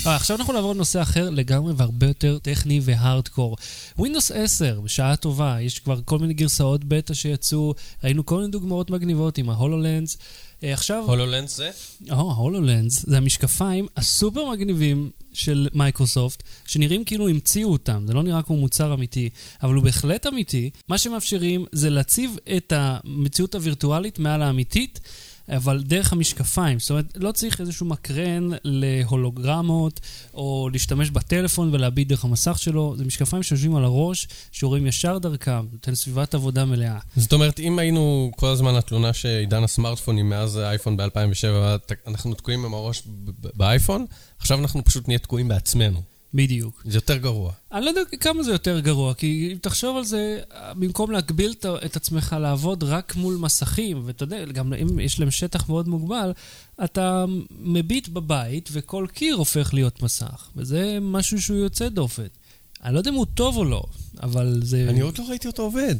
אה, 0.07 0.15
עכשיו 0.15 0.37
אנחנו 0.37 0.53
נעבור 0.53 0.73
לנושא 0.73 1.01
אחר 1.01 1.29
לגמרי 1.29 1.73
והרבה 1.77 2.07
יותר 2.07 2.37
טכני 2.37 2.79
והארדקור. 2.83 3.57
Windows 3.99 4.33
10, 4.33 4.79
בשעה 4.83 5.15
טובה, 5.15 5.57
יש 5.61 5.79
כבר 5.79 5.99
כל 6.05 6.19
מיני 6.19 6.33
גרסאות 6.33 6.83
בטא 6.83 7.13
שיצאו, 7.13 7.73
ראינו 8.03 8.25
כל 8.25 8.35
מיני 8.35 8.47
דוגמאות 8.51 8.89
מגניבות 8.89 9.37
עם 9.37 9.49
ה 9.49 9.56
HoloLens. 9.56 10.17
אה, 10.63 10.73
עכשיו... 10.73 11.03
HoloLens 11.07 11.57
זה? 11.57 11.71
או, 12.11 12.33
HoloLens, 12.33 13.05
זה 13.05 13.17
המשקפיים 13.17 13.87
הסופר 13.97 14.51
מגניבים 14.51 15.09
של 15.33 15.67
מייקרוסופט, 15.73 16.43
שנראים 16.65 17.03
כאילו 17.03 17.29
המציאו 17.29 17.71
אותם, 17.71 18.03
זה 18.07 18.13
לא 18.13 18.23
נראה 18.23 18.41
כמו 18.41 18.57
מוצר 18.57 18.93
אמיתי, 18.93 19.29
אבל 19.63 19.73
הוא 19.73 19.83
בהחלט 19.83 20.27
אמיתי. 20.27 20.69
מה 20.87 20.97
שמאפשרים 20.97 21.65
זה 21.71 21.89
להציב 21.89 22.37
את 22.57 22.73
המציאות 22.75 23.55
הווירטואלית 23.55 24.19
מעל 24.19 24.41
האמיתית. 24.41 24.99
אבל 25.49 25.83
דרך 25.83 26.13
המשקפיים, 26.13 26.79
זאת 26.79 26.89
אומרת, 26.89 27.05
לא 27.15 27.31
צריך 27.31 27.61
איזשהו 27.61 27.85
מקרן 27.85 28.49
להולוגרמות, 28.63 29.99
או 30.33 30.69
להשתמש 30.73 31.09
בטלפון 31.09 31.73
ולהביט 31.73 32.07
דרך 32.07 32.25
המסך 32.25 32.59
שלו, 32.59 32.95
זה 32.97 33.05
משקפיים 33.05 33.43
שיושבים 33.43 33.75
על 33.75 33.83
הראש, 33.83 34.27
שרואים 34.51 34.87
ישר 34.87 35.17
דרכם, 35.17 35.65
נותן 35.71 35.95
סביבת 35.95 36.35
עבודה 36.35 36.65
מלאה. 36.65 36.99
זאת 37.15 37.33
אומרת, 37.33 37.59
אם 37.59 37.79
היינו 37.79 38.31
כל 38.35 38.47
הזמן 38.47 38.75
התלונה 38.75 39.13
שעידן 39.13 39.63
הסמארטפונים 39.63 40.29
מאז 40.29 40.55
האייפון 40.55 40.97
ב-2007, 40.97 41.93
אנחנו 42.07 42.33
תקועים 42.33 42.65
עם 42.65 42.73
הראש 42.73 43.03
באייפון, 43.53 44.05
עכשיו 44.39 44.59
אנחנו 44.59 44.83
פשוט 44.83 45.07
נהיה 45.07 45.19
תקועים 45.19 45.47
בעצמנו. 45.47 46.16
בדיוק. 46.37 46.81
זה 46.85 46.97
יותר 46.97 47.17
גרוע. 47.17 47.51
אני 47.71 47.85
לא 47.85 47.89
יודע 47.89 48.01
כמה 48.19 48.43
זה 48.43 48.51
יותר 48.51 48.79
גרוע, 48.79 49.13
כי 49.13 49.49
אם 49.53 49.57
תחשוב 49.61 49.97
על 49.97 50.03
זה, 50.03 50.39
במקום 50.75 51.11
להגביל 51.11 51.53
את- 51.85 51.95
עצמך 51.95 52.35
לעבוד 52.41 52.83
רק 52.83 53.15
מול 53.15 53.35
מסכים, 53.35 54.01
ואתה 54.05 54.23
יודע, 54.23 54.45
גם 54.45 54.73
אם 54.73 54.99
יש 54.99 55.19
להם 55.19 55.31
שטח 55.31 55.69
מאוד 55.69 55.87
מוגבל, 55.87 56.31
אתה 56.83 57.25
מביט 57.59 58.07
בבית 58.07 58.69
וכל 58.71 59.07
קיר 59.13 59.35
הופך 59.35 59.73
להיות 59.73 60.03
מסך, 60.03 60.49
וזה 60.55 60.97
משהו 61.01 61.41
שהוא 61.41 61.57
יוצא 61.57 61.89
דופן. 61.89 62.23
אני 62.83 62.93
לא 62.93 62.99
יודע 62.99 63.11
אם 63.11 63.15
הוא 63.15 63.25
טוב 63.33 63.57
או 63.57 63.65
לא, 63.65 63.83
אבל 64.23 64.59
זה... 64.63 64.85
אני 64.89 64.99
עוד 65.01 65.17
לא 65.17 65.23
ראיתי 65.29 65.47
אותו 65.47 65.63
עובד. 65.63 65.95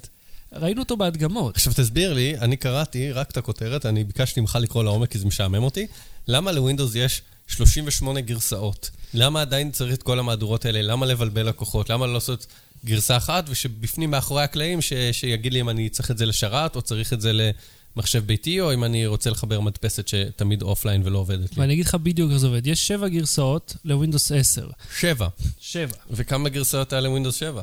ראינו 0.53 0.81
אותו 0.81 0.97
בהדגמות. 0.97 1.55
עכשיו 1.55 1.73
תסביר 1.73 2.13
לי, 2.13 2.37
אני 2.37 2.57
קראתי 2.57 3.11
רק 3.11 3.31
את 3.31 3.37
הכותרת, 3.37 3.85
אני 3.85 4.03
ביקשתי 4.03 4.41
ממך 4.41 4.57
לקרוא 4.61 4.83
לעומק 4.83 5.11
כי 5.11 5.19
זה 5.19 5.25
משעמם 5.25 5.63
אותי. 5.63 5.87
למה 6.27 6.51
לווינדוס 6.51 6.95
יש 6.95 7.21
38 7.47 8.21
גרסאות? 8.21 8.89
למה 9.13 9.41
עדיין 9.41 9.71
צריך 9.71 9.93
את 9.93 10.03
כל 10.03 10.19
המהדורות 10.19 10.65
האלה? 10.65 10.81
למה 10.81 11.05
לבלבל 11.05 11.47
לקוחות? 11.47 11.89
למה 11.89 12.07
לא 12.07 12.13
לעשות 12.13 12.47
גרסה 12.85 13.17
אחת 13.17 13.45
ושבפנים 13.49 14.11
מאחורי 14.11 14.43
הקלעים 14.43 14.81
ש... 14.81 14.93
שיגיד 15.11 15.53
לי 15.53 15.61
אם 15.61 15.69
אני 15.69 15.89
צריך 15.89 16.11
את 16.11 16.17
זה 16.17 16.25
לשרת 16.25 16.75
או 16.75 16.81
צריך 16.81 17.13
את 17.13 17.21
זה 17.21 17.51
מחשב 17.95 18.25
ביתי, 18.25 18.61
או 18.61 18.73
אם 18.73 18.83
אני 18.83 19.05
רוצה 19.07 19.29
לחבר 19.29 19.59
מדפסת 19.59 20.07
שתמיד 20.07 20.61
offline 20.61 21.01
ולא 21.05 21.17
עובדת 21.17 21.51
לי? 21.51 21.61
ואני 21.61 21.73
אגיד 21.73 21.85
לך 21.85 21.95
בדיוק 21.95 22.31
איך 22.31 22.39
זה 22.39 22.47
עובד. 22.47 22.67
יש 22.67 22.87
שבע 22.87 23.07
גרסאות 23.07 23.75
לווינדוס 23.85 24.31
10. 24.31 24.67
שבע. 24.99 25.27
שבע. 25.59 25.95
וכמה 26.11 26.49
גרסאות 26.49 26.93
היה 26.93 27.01
לווינדוס 27.01 27.35
7? 27.35 27.61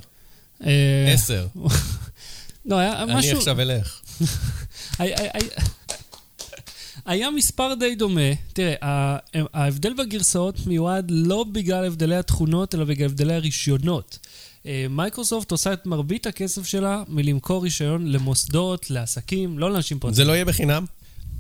אה, 0.67 1.13
עשר. 1.13 1.47
לא, 2.67 2.79
היה 2.79 3.03
אני 3.03 3.15
משהו... 3.15 3.39
עכשיו 3.39 3.61
אלך. 3.61 4.01
היה- 7.07 7.31
מספר 7.31 7.75
די 7.81 7.95
דומה. 7.95 8.21
תראה, 8.53 9.17
ההבדל 9.55 9.93
בגרסאות 9.99 10.67
מיועד 10.67 11.07
לא 11.11 11.45
בגלל 11.53 11.85
הבדלי 11.85 12.17
התכונות, 12.17 12.75
אלא 12.75 12.85
בגלל 12.85 13.07
הבדלי 13.07 13.35
הרישיונות. 13.35 14.19
אה, 14.67 14.87
מייקרוסופט 14.91 15.51
עושה 15.51 15.73
את 15.73 15.87
מרבית 15.87 16.27
הכסף 16.27 16.67
שלה 16.67 17.03
מלמכור 17.09 17.63
רישיון 17.63 18.07
למוסדות, 18.07 18.91
לעסקים, 18.91 19.59
לא 19.59 19.71
לאנשים 19.71 19.99
פרטיים. 19.99 20.15
זה 20.15 20.25
לא 20.25 20.33
יהיה 20.33 20.45
בחינם? 20.45 20.85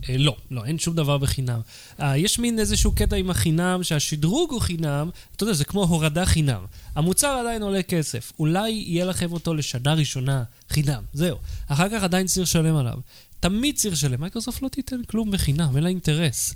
אה, 0.08 0.16
לא, 0.18 0.36
לא, 0.50 0.64
אין 0.64 0.78
שום 0.78 0.94
דבר 0.94 1.18
בחינם. 1.18 1.60
אה, 2.00 2.16
יש 2.18 2.38
מין 2.38 2.58
איזשהו 2.58 2.92
קטע 2.92 3.16
עם 3.16 3.30
החינם, 3.30 3.80
שהשדרוג 3.82 4.50
הוא 4.52 4.60
חינם, 4.60 5.10
אתה 5.36 5.44
יודע, 5.44 5.52
זה 5.54 5.64
כמו 5.64 5.82
הורדה 5.84 6.24
חינם. 6.26 6.64
המוצר 6.94 7.28
עדיין 7.40 7.62
עולה 7.62 7.82
כסף. 7.82 8.32
אולי 8.38 8.70
יהיה 8.70 9.04
לכם 9.04 9.32
אותו 9.32 9.54
לשנה 9.54 9.94
ראשונה 9.94 10.42
חינם, 10.70 11.02
זהו. 11.12 11.36
אחר 11.68 11.88
כך 11.88 12.02
עדיין 12.02 12.26
צריך 12.26 12.42
לשלם 12.48 12.76
עליו. 12.76 12.98
תמיד 13.44 13.76
צריך 13.76 13.94
לשלם. 13.94 14.20
מייקרוסופט 14.20 14.62
לא 14.62 14.68
תיתן 14.68 15.02
כלום 15.02 15.30
בחינם, 15.30 15.76
אין 15.76 15.84
לה 15.84 15.88
אינטרס. 15.88 16.54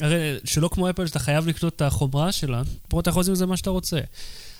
הרי 0.00 0.36
שלא 0.44 0.68
כמו 0.68 0.90
אפל 0.90 1.06
שאתה 1.06 1.18
חייב 1.18 1.46
לקנות 1.46 1.76
את 1.76 1.82
החומרה 1.82 2.32
שלה, 2.32 2.62
פה 2.88 3.00
אתה 3.00 3.10
יכול 3.10 3.20
לעשות 3.20 3.28
עם 3.28 3.34
זה 3.34 3.46
מה 3.46 3.56
שאתה 3.56 3.70
רוצה. 3.70 4.00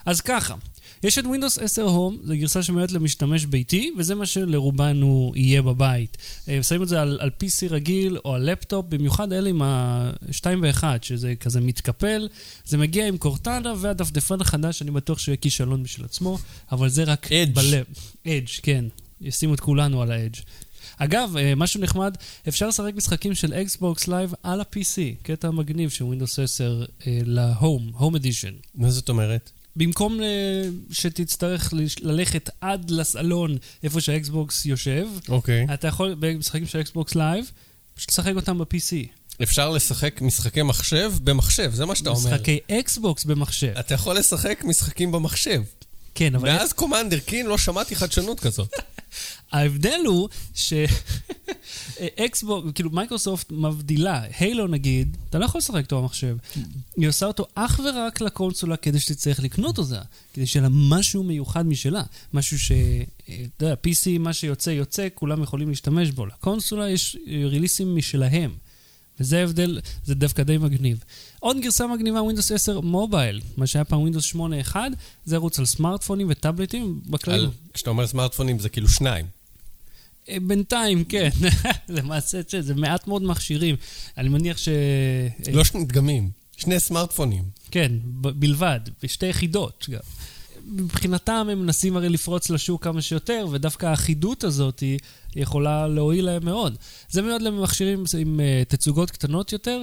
אז 0.06 0.20
ככה, 0.20 0.54
יש 1.02 1.18
את 1.18 1.24
Windows 1.24 1.62
10 1.64 1.86
Home, 1.86 2.26
זו 2.26 2.34
גרסה 2.36 2.62
שמיועדת 2.62 2.92
למשתמש 2.92 3.46
ביתי, 3.46 3.92
וזה 3.98 4.14
מה 4.14 4.26
שלרובנו 4.26 5.32
יהיה 5.36 5.62
בבית. 5.62 6.16
אה, 6.48 6.62
שמים 6.62 6.82
את 6.82 6.88
זה 6.88 7.02
על, 7.02 7.18
על 7.20 7.30
PC 7.42 7.66
רגיל 7.70 8.18
או 8.24 8.34
על 8.34 8.50
לפטופ, 8.50 8.86
במיוחד 8.88 9.32
אלה 9.32 9.50
עם 9.50 9.62
ה-2 9.62 10.44
ו-1, 10.62 10.84
שזה 11.02 11.34
כזה 11.40 11.60
מתקפל. 11.60 12.28
זה 12.64 12.78
מגיע 12.78 13.08
עם 13.08 13.18
קורטנה 13.18 13.74
והדפדפן 13.78 14.40
החדש, 14.40 14.82
אני 14.82 14.90
בטוח 14.90 15.18
שהוא 15.18 15.32
יהיה 15.32 15.36
כישלון 15.36 15.82
בשביל 15.82 16.04
עצמו, 16.04 16.38
אבל 16.72 16.88
זה 16.88 17.04
רק 17.04 17.26
Edge. 17.26 17.54
בלב. 17.54 17.84
Edge, 18.26 18.49
כן. 18.62 18.84
ישימו 19.20 19.54
את 19.54 19.60
כולנו 19.60 20.02
על 20.02 20.12
ה 20.12 20.17
Edge. 20.17 20.40
אגב, 21.02 21.37
אה, 21.37 21.54
משהו 21.54 21.80
נחמד, 21.80 22.16
אפשר 22.49 22.69
לשחק 22.69 22.95
משחקים 22.97 23.35
של 23.35 23.54
Xbox 23.54 24.09
Live 24.09 24.35
על 24.42 24.61
ה-PC, 24.61 25.23
קטע 25.23 25.50
מגניב 25.50 25.90
של 25.90 26.04
Windows 26.04 26.42
10 26.42 26.85
אה, 27.07 27.19
ל-Home, 27.25 28.00
Home 28.00 28.14
Edition. 28.14 28.69
מה 28.75 28.90
זאת 28.90 29.09
אומרת? 29.09 29.50
במקום 29.76 30.21
אה, 30.21 30.26
שתצטרך 30.90 31.75
ללכת 32.00 32.50
עד 32.61 32.90
לסלון 32.90 33.57
איפה 33.83 34.00
שה 34.00 34.29
Xbox 34.29 34.66
יושב, 34.66 35.07
אוקיי. 35.28 35.66
אתה 35.75 35.88
יכול 35.88 36.16
במשחקים 36.19 36.66
של 36.66 36.80
Xbox 36.80 37.14
Live, 37.14 37.50
פשוט 37.95 38.11
לשחק 38.11 38.33
אותם 38.37 38.59
ב-PC. 38.59 39.07
אפשר 39.42 39.71
לשחק 39.71 40.21
משחקי 40.21 40.62
מחשב 40.62 41.12
במחשב, 41.25 41.71
זה 41.75 41.87
מה 41.87 41.95
שאתה 41.95 42.11
אומר. 42.11 42.35
משחקי 42.35 42.59
Xbox 42.70 43.25
במחשב. 43.25 43.73
אתה 43.80 43.95
יכול 43.95 44.19
לשחק 44.19 44.64
משחקים 44.64 45.12
במחשב. 45.12 45.62
כן, 46.14 46.35
אבל 46.35 46.49
מאז 46.49 46.73
Commander 46.73 47.18
Keen 47.18 47.47
לא 47.47 47.59
שמעתי 47.59 47.97
חדשנות 47.97 48.40
כזאת. 48.40 48.71
ההבדל 49.52 50.00
הוא 50.07 50.29
ש 50.54 51.16
Xbox, 51.16 52.70
כאילו 52.75 52.90
מייקרוסופט 52.90 53.52
מבדילה, 53.52 54.23
Halo 54.38 54.66
נגיד, 54.67 55.17
אתה 55.31 55.38
לא 55.38 55.45
יכול 55.45 55.59
לשחק 55.59 55.85
אותו 55.85 56.02
במחשב. 56.02 56.37
היא 56.97 57.09
עושה 57.09 57.26
אותו 57.26 57.47
אך 57.55 57.81
ורק 57.85 58.21
לקונסולה 58.21 58.76
כדי 58.76 59.00
שתצטרך 59.00 59.40
לקנות 59.40 59.79
אותה, 59.79 60.02
כדי 60.33 60.47
שיהיה 60.47 60.62
לה 60.62 60.69
משהו 60.73 61.23
מיוחד 61.23 61.67
משלה. 61.67 62.02
משהו 62.33 62.59
ש... 62.59 62.73
אה, 62.73 63.45
אתה 63.57 63.64
יודע, 63.64 63.75
PC, 63.75 64.19
מה 64.19 64.33
שיוצא 64.33 64.71
יוצא, 64.71 65.09
כולם 65.14 65.43
יכולים 65.43 65.69
להשתמש 65.69 66.11
בו. 66.11 66.26
לקונסולה 66.26 66.90
יש 66.90 67.17
אה, 67.29 67.43
ריליסים 67.47 67.97
משלהם. 67.97 68.50
וזה 69.20 69.38
ההבדל, 69.40 69.80
זה 70.04 70.14
דווקא 70.14 70.42
די 70.42 70.58
מגניב. 70.58 71.04
עוד 71.40 71.56
גרסה 71.60 71.86
מגניבה, 71.86 72.20
Windows 72.20 72.54
10 72.54 72.80
מובייל, 72.80 73.40
מה 73.56 73.66
שהיה 73.66 73.84
פעם 73.84 74.06
Windows 74.06 74.36
8.1, 74.70 74.76
זה 75.24 75.34
ירוץ 75.34 75.58
על 75.58 75.66
סמארטפונים 75.66 76.26
וטאבלטים 76.30 77.00
בכלל. 77.06 77.50
כשאתה 77.74 77.90
אומר 77.90 78.06
סמארטפונים 78.06 78.58
זה 78.58 78.68
כאילו 78.68 78.88
שניים. 78.88 79.26
אה, 80.28 80.36
בינתיים, 80.42 81.04
כן. 81.04 81.28
למעשה, 81.88 82.40
זה 82.60 82.74
מעט 82.74 83.06
מאוד 83.06 83.22
מכשירים. 83.22 83.76
אני 84.18 84.28
מניח 84.28 84.58
ש... 84.58 84.68
לא 85.52 85.64
שני 85.64 85.84
דגמים, 85.84 86.30
שני 86.56 86.80
סמארטפונים. 86.80 87.44
כן, 87.70 87.92
ב- 88.04 88.28
בלבד, 88.28 88.80
בשתי 89.02 89.26
יחידות 89.26 89.86
גם. 89.90 90.00
מבחינתם 90.70 91.46
הם 91.52 91.62
מנסים 91.62 91.96
הרי 91.96 92.08
לפרוץ 92.08 92.50
לשוק 92.50 92.84
כמה 92.84 93.02
שיותר, 93.02 93.46
ודווקא 93.50 93.86
האחידות 93.86 94.44
הזאת 94.44 94.80
היא 94.80 94.98
יכולה 95.36 95.88
להועיל 95.88 96.24
להם 96.24 96.44
מאוד. 96.44 96.76
זה 97.10 97.22
מיועד 97.22 97.42
למכשירים 97.42 98.04
עם 98.18 98.40
אה, 98.40 98.62
תצוגות 98.68 99.10
קטנות 99.10 99.52
יותר, 99.52 99.82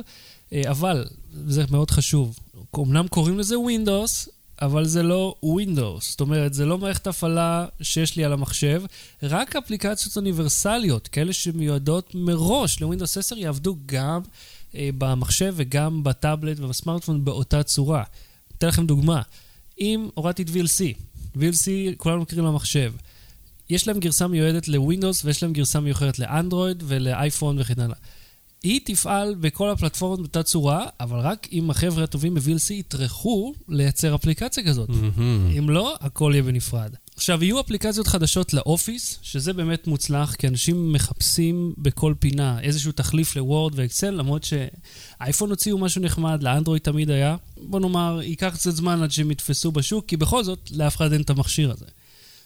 אה, 0.53 0.61
אבל, 0.69 1.05
זה 1.47 1.63
מאוד 1.71 1.91
חשוב, 1.91 2.39
אמנם 2.77 3.07
קוראים 3.07 3.39
לזה 3.39 3.55
Windows, 3.55 4.29
אבל 4.61 4.85
זה 4.85 5.03
לא 5.03 5.35
Windows. 5.43 6.01
זאת 6.01 6.21
אומרת, 6.21 6.53
זה 6.53 6.65
לא 6.65 6.77
מערכת 6.77 7.07
הפעלה 7.07 7.65
שיש 7.81 8.15
לי 8.15 8.23
על 8.23 8.33
המחשב, 8.33 8.83
רק 9.23 9.55
אפליקציות 9.55 10.17
אוניברסליות, 10.17 11.07
כאלה 11.07 11.33
שמיועדות 11.33 12.15
מראש 12.15 12.81
ל-Windows 12.81 13.19
10, 13.19 13.37
יעבדו 13.37 13.75
גם 13.85 14.21
אה, 14.75 14.89
במחשב 14.97 15.53
וגם 15.57 16.03
בטאבלט 16.03 16.59
ובסמארטפון 16.59 17.25
באותה 17.25 17.63
צורה. 17.63 18.03
אתן 18.57 18.67
לכם 18.67 18.87
דוגמה. 18.87 19.21
אם 19.79 20.09
הורדתי 20.13 20.43
את 20.43 20.47
VLC, 20.47 20.97
VLC 21.35 21.95
כולנו 21.97 22.21
מכירים 22.21 22.45
למחשב, 22.45 22.93
יש 23.69 23.87
להם 23.87 23.99
גרסה 23.99 24.27
מיועדת 24.27 24.67
לווינדוס 24.67 25.25
ויש 25.25 25.43
להם 25.43 25.53
גרסה 25.53 25.79
מיוחדת 25.79 26.19
לאנדרואיד 26.19 26.83
ולאייפון 26.87 27.59
וכן 27.59 27.79
הלאה. 27.79 27.95
היא 28.63 28.81
תפעל 28.85 29.35
בכל 29.35 29.69
הפלטפורמות 29.69 30.19
באותה 30.19 30.43
צורה, 30.43 30.85
אבל 30.99 31.19
רק 31.19 31.47
אם 31.51 31.69
החבר'ה 31.69 32.03
הטובים 32.03 32.33
ב-VLC 32.33 32.73
יטרחו 32.73 33.53
לייצר 33.67 34.15
אפליקציה 34.15 34.63
כזאת. 34.63 34.89
אם 35.59 35.69
לא, 35.69 35.95
הכל 36.01 36.31
יהיה 36.33 36.43
בנפרד. 36.43 36.93
עכשיו, 37.17 37.43
יהיו 37.43 37.59
אפליקציות 37.59 38.07
חדשות 38.07 38.53
לאופיס, 38.53 39.19
שזה 39.21 39.53
באמת 39.53 39.87
מוצלח, 39.87 40.35
כי 40.35 40.47
אנשים 40.47 40.93
מחפשים 40.93 41.73
בכל 41.77 42.13
פינה 42.19 42.59
איזשהו 42.61 42.91
תחליף 42.91 43.35
לוורד 43.35 43.73
ואקסל, 43.75 44.09
למרות 44.11 44.43
שאייפון 44.43 45.49
הוציאו 45.49 45.77
משהו 45.77 46.01
נחמד, 46.01 46.43
לאנדרואיד 46.43 46.81
תמיד 46.81 47.09
היה. 47.09 47.35
בוא 47.57 47.79
נאמר, 47.79 48.19
ייקח 48.23 48.53
קצת 48.53 48.71
זמן 48.71 49.03
עד 49.03 49.11
שהם 49.11 49.31
יתפסו 49.31 49.71
בשוק, 49.71 50.05
כי 50.07 50.17
בכל 50.17 50.43
זאת, 50.43 50.69
לאף 50.71 50.95
אחד 50.95 51.13
אין 51.13 51.21
את 51.21 51.29
המכשיר 51.29 51.71
הזה. 51.71 51.85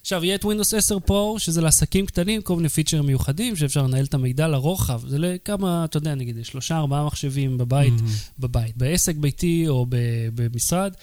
עכשיו, 0.01 0.25
יהיה 0.25 0.35
את 0.35 0.45
Windows 0.45 0.77
10 0.77 0.97
Pro, 1.07 1.39
שזה 1.39 1.61
לעסקים 1.61 2.05
קטנים, 2.05 2.41
כל 2.41 2.55
מיני 2.55 2.69
פיצ'רים 2.69 3.05
מיוחדים, 3.05 3.55
שאפשר 3.55 3.83
לנהל 3.83 4.05
את 4.05 4.13
המידע 4.13 4.47
לרוחב. 4.47 5.01
זה 5.07 5.17
לכמה, 5.19 5.85
אתה 5.85 5.97
יודע, 5.97 6.15
נגיד, 6.15 6.37
שלושה, 6.43 6.77
ארבעה 6.77 7.05
מחשבים 7.05 7.57
בבית, 7.57 7.93
בבית, 8.39 8.77
בעסק 8.77 9.15
ביתי 9.15 9.65
או 9.67 9.85
במשרד. 10.35 10.93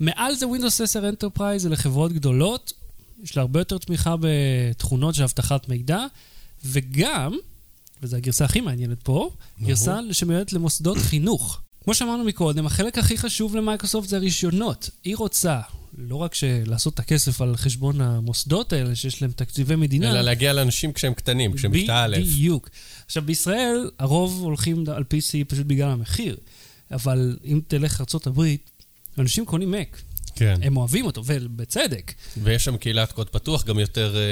מעל 0.00 0.34
זה 0.34 0.46
Windows 0.46 0.82
10 0.82 1.10
Enterprise, 1.10 1.58
זה 1.58 1.68
לחברות 1.68 2.12
גדולות, 2.12 2.72
יש 3.22 3.36
לה 3.36 3.42
הרבה 3.42 3.60
יותר 3.60 3.78
תמיכה 3.78 4.14
בתכונות 4.20 5.14
של 5.14 5.22
אבטחת 5.22 5.68
מידע, 5.68 6.00
וגם, 6.64 7.36
וזו 8.02 8.16
הגרסה 8.16 8.44
הכי 8.44 8.60
מעניינת 8.60 9.02
פה, 9.02 9.30
גרסה 9.62 9.98
שמיועדת 10.12 10.52
למוסדות 10.52 10.98
חינוך. 10.98 11.60
כמו 11.84 11.94
שאמרנו 11.94 12.24
מקודם, 12.24 12.66
החלק 12.66 12.98
הכי 12.98 13.18
חשוב 13.18 13.56
למייקרוסופט 13.56 14.08
זה 14.08 14.16
הרישיונות. 14.16 14.90
היא 15.04 15.16
רוצה 15.16 15.60
לא 15.98 16.16
רק 16.16 16.34
לעשות 16.66 16.94
את 16.94 16.98
הכסף 16.98 17.40
על 17.40 17.56
חשבון 17.56 18.00
המוסדות 18.00 18.72
האלה, 18.72 18.94
שיש 18.94 19.22
להם 19.22 19.30
תקציבי 19.30 19.76
מדינה, 19.76 20.10
אלא 20.10 20.20
להגיע 20.20 20.52
לאנשים 20.52 20.92
כשהם 20.92 21.14
קטנים, 21.14 21.52
כשהם 21.52 21.72
בכיתה 21.72 22.04
א'. 22.04 22.16
בדיוק. 22.20 22.68
עכשיו, 23.06 23.22
בישראל 23.22 23.90
הרוב 23.98 24.40
הולכים 24.40 24.84
על 24.94 25.02
PC 25.02 25.44
פשוט 25.48 25.66
בגלל 25.66 25.88
המחיר, 25.88 26.36
אבל 26.90 27.38
אם 27.44 27.60
תלך 27.68 28.00
לארה"ב, 28.00 28.42
אנשים 29.18 29.44
קונים 29.44 29.74
Mac. 29.74 29.98
כן. 30.36 30.54
הם 30.62 30.76
אוהבים 30.76 31.06
אותו, 31.06 31.22
ובצדק. 31.26 32.12
ויש 32.42 32.64
שם 32.64 32.76
קהילת 32.76 33.12
קוד 33.12 33.28
פתוח 33.30 33.64
גם 33.64 33.78
יותר 33.78 34.16
אה, 34.16 34.22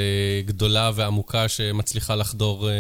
גדולה 0.47 0.91
ועמוקה 0.95 1.49
שמצליחה 1.49 2.15
לחדור 2.17 2.71
אה, 2.71 2.75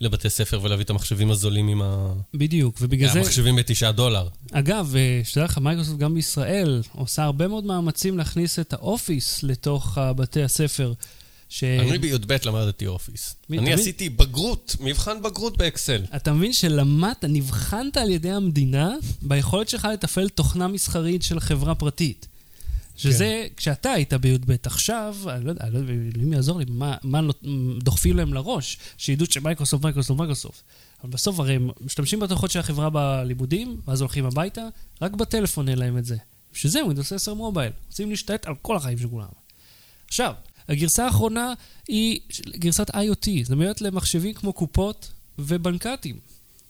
לבתי 0.00 0.30
ספר 0.30 0.60
ולהביא 0.62 0.84
את 0.84 0.90
המחשבים 0.90 1.30
הזולים 1.30 1.68
עם 1.68 1.82
ה... 1.82 2.12
בדיוק, 2.34 2.78
ובגלל 2.80 3.12
זה... 3.12 3.18
המחשבים 3.20 3.56
בתשעה 3.56 3.92
דולר. 3.92 4.28
אגב, 4.52 4.94
אה, 4.96 5.20
שתדע 5.24 5.44
לך, 5.44 5.58
מייקרוסופט 5.58 5.98
גם 5.98 6.14
בישראל 6.14 6.82
עושה 6.92 7.22
הרבה 7.24 7.48
מאוד 7.48 7.64
מאמצים 7.64 8.18
להכניס 8.18 8.58
את 8.58 8.72
ה 8.72 8.82
Office 8.82 9.42
לתוך 9.42 9.98
אה, 9.98 10.12
בתי 10.12 10.42
הספר. 10.42 10.92
ש... 11.48 11.64
אני 11.64 11.98
בי"ב 11.98 12.32
למדתי 12.44 12.86
Office. 12.86 13.34
מי- 13.50 13.58
אני 13.58 13.66
תמיד- 13.66 13.78
עשיתי 13.78 14.08
בגרות, 14.08 14.76
מבחן 14.80 15.22
בגרות 15.22 15.56
ב 15.56 15.63
Excel. 15.63 16.02
אתה 16.16 16.32
מבין 16.32 16.52
שלמדת, 16.52 17.24
נבחנת 17.28 17.96
על 17.96 18.10
ידי 18.10 18.30
המדינה 18.30 18.94
ביכולת 19.22 19.68
שלך 19.68 19.88
לתפעל 19.92 20.28
תוכנה 20.28 20.68
מסחרית 20.68 21.22
של 21.22 21.40
חברה 21.40 21.74
פרטית. 21.74 22.26
שזה, 23.02 23.24
כן. 23.48 23.54
כשאתה 23.56 23.90
היית 23.90 24.14
בי"ב, 24.14 24.52
עכשיו, 24.64 25.16
אני 25.28 25.44
לא 25.44 25.50
יודע, 25.50 25.68
לא 25.70 25.80
מי 26.18 26.36
יעזור 26.36 26.58
לי, 26.58 26.64
מה, 26.68 26.96
מה 27.02 27.20
נות- 27.20 27.42
דוחפים 27.82 28.16
להם 28.16 28.34
לראש, 28.34 28.78
שידעו 28.98 29.26
שמייקרוסופט, 29.30 29.84
מייקרוסופט, 29.84 30.18
מייקרוסופט. 30.20 30.62
אבל 31.04 31.10
בסוף 31.10 31.40
הרי 31.40 31.54
הם 31.54 31.70
משתמשים 31.80 32.20
בתוכות 32.20 32.50
של 32.50 32.58
החברה 32.60 32.90
בלימודים, 32.90 33.80
ואז 33.86 34.00
הולכים 34.00 34.26
הביתה, 34.26 34.62
רק 35.02 35.12
בטלפון 35.12 35.68
אין 35.68 35.78
להם 35.78 35.98
את 35.98 36.04
זה. 36.04 36.16
בשביל 36.52 36.70
זה 36.72 36.80
Windows 36.90 37.14
10 37.14 37.34
מובייל. 37.34 37.72
רוצים 37.86 38.10
להשתלט 38.10 38.46
על 38.46 38.54
כל 38.62 38.76
החיים 38.76 38.98
של 38.98 39.08
כולם. 39.08 39.26
עכשיו, 40.08 40.32
הגרסה 40.68 41.04
האחרונה 41.04 41.52
היא 41.88 42.20
גרסת 42.48 42.90
IoT. 42.90 43.28
זה 43.44 43.56
מיועד 43.56 43.80
למחשבים 43.80 44.34
כמו 44.34 44.52
קופות 44.52 45.12
ובנקטים. 45.38 46.16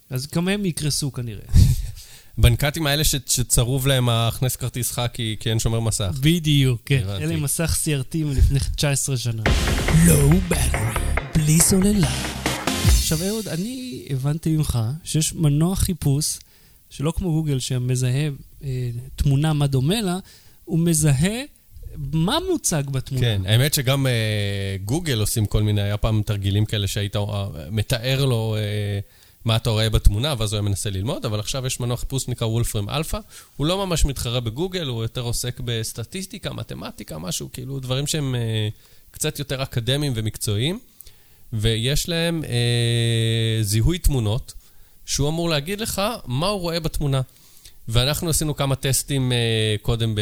אז 0.09 0.27
גם 0.27 0.47
הם 0.47 0.65
יקרסו 0.65 1.11
כנראה. 1.11 1.45
בנקטים 2.37 2.87
האלה 2.87 3.03
ש- 3.03 3.15
שצרוב 3.27 3.87
להם 3.87 4.09
הכנס 4.09 4.55
כרטיס 4.55 4.91
חקי 4.91 5.35
כי 5.39 5.49
אין 5.49 5.59
שומר 5.59 5.79
מסך. 5.79 6.11
בדיוק, 6.21 6.81
כן. 6.85 7.01
הבנתי. 7.03 7.23
אלה 7.23 7.33
עם 7.33 7.41
מסך 7.43 7.77
CRT 7.83 8.17
מלפני 8.17 8.59
19 8.75 9.17
שנה. 9.17 9.43
low 10.07 10.29
battery, 10.47 10.79
בלי 11.35 11.59
סוללה. 11.59 12.07
עכשיו 12.87 13.17
אהוד, 13.27 13.47
אני 13.47 14.05
הבנתי 14.09 14.57
ממך 14.57 14.79
שיש 15.03 15.33
מנוע 15.33 15.75
חיפוש, 15.75 16.39
שלא 16.89 17.13
כמו 17.15 17.31
גוגל 17.31 17.59
שמזהה 17.59 18.29
אה, 18.63 18.89
תמונה 19.15 19.53
מה 19.53 19.67
דומה 19.67 20.01
לה, 20.01 20.17
הוא 20.65 20.79
מזהה 20.79 21.41
מה 22.13 22.37
מוצג 22.51 22.83
בתמונה. 22.91 23.21
כן, 23.25 23.41
האמת 23.45 23.73
שגם 23.73 24.07
אה, 24.07 24.11
גוגל 24.85 25.19
עושים 25.19 25.45
כל 25.45 25.63
מיני, 25.63 25.81
היה 25.81 25.97
פעם 25.97 26.21
תרגילים 26.25 26.65
כאלה 26.65 26.87
שהיית 26.87 27.15
אה, 27.15 27.21
מתאר 27.71 28.25
לו 28.25 28.55
אה, 28.57 28.99
מה 29.45 29.55
אתה 29.55 29.69
רואה 29.69 29.89
בתמונה, 29.89 30.33
ואז 30.37 30.53
הוא 30.53 30.57
היה 30.57 30.69
מנסה 30.69 30.89
ללמוד, 30.89 31.25
אבל 31.25 31.39
עכשיו 31.39 31.65
יש 31.65 31.79
מנוע 31.79 31.97
חיפוש 31.97 32.23
שנקרא 32.23 32.47
Wolfram 32.47 32.89
Alpha. 32.89 33.19
הוא 33.57 33.67
לא 33.67 33.85
ממש 33.85 34.05
מתחרה 34.05 34.39
בגוגל, 34.39 34.87
הוא 34.87 35.01
יותר 35.01 35.21
עוסק 35.21 35.59
בסטטיסטיקה, 35.65 36.53
מתמטיקה, 36.53 37.17
משהו, 37.17 37.49
כאילו 37.53 37.79
דברים 37.79 38.07
שהם 38.07 38.35
אה, 38.35 38.69
קצת 39.11 39.39
יותר 39.39 39.63
אקדמיים 39.63 40.13
ומקצועיים, 40.15 40.79
ויש 41.53 42.09
להם 42.09 42.43
אה, 42.43 43.63
זיהוי 43.63 43.99
תמונות, 43.99 44.53
שהוא 45.05 45.29
אמור 45.29 45.49
להגיד 45.49 45.81
לך 45.81 46.01
מה 46.25 46.47
הוא 46.47 46.61
רואה 46.61 46.79
בתמונה. 46.79 47.21
ואנחנו 47.87 48.29
עשינו 48.29 48.55
כמה 48.55 48.75
טסטים 48.75 49.31
אה, 49.31 49.75
קודם 49.81 50.15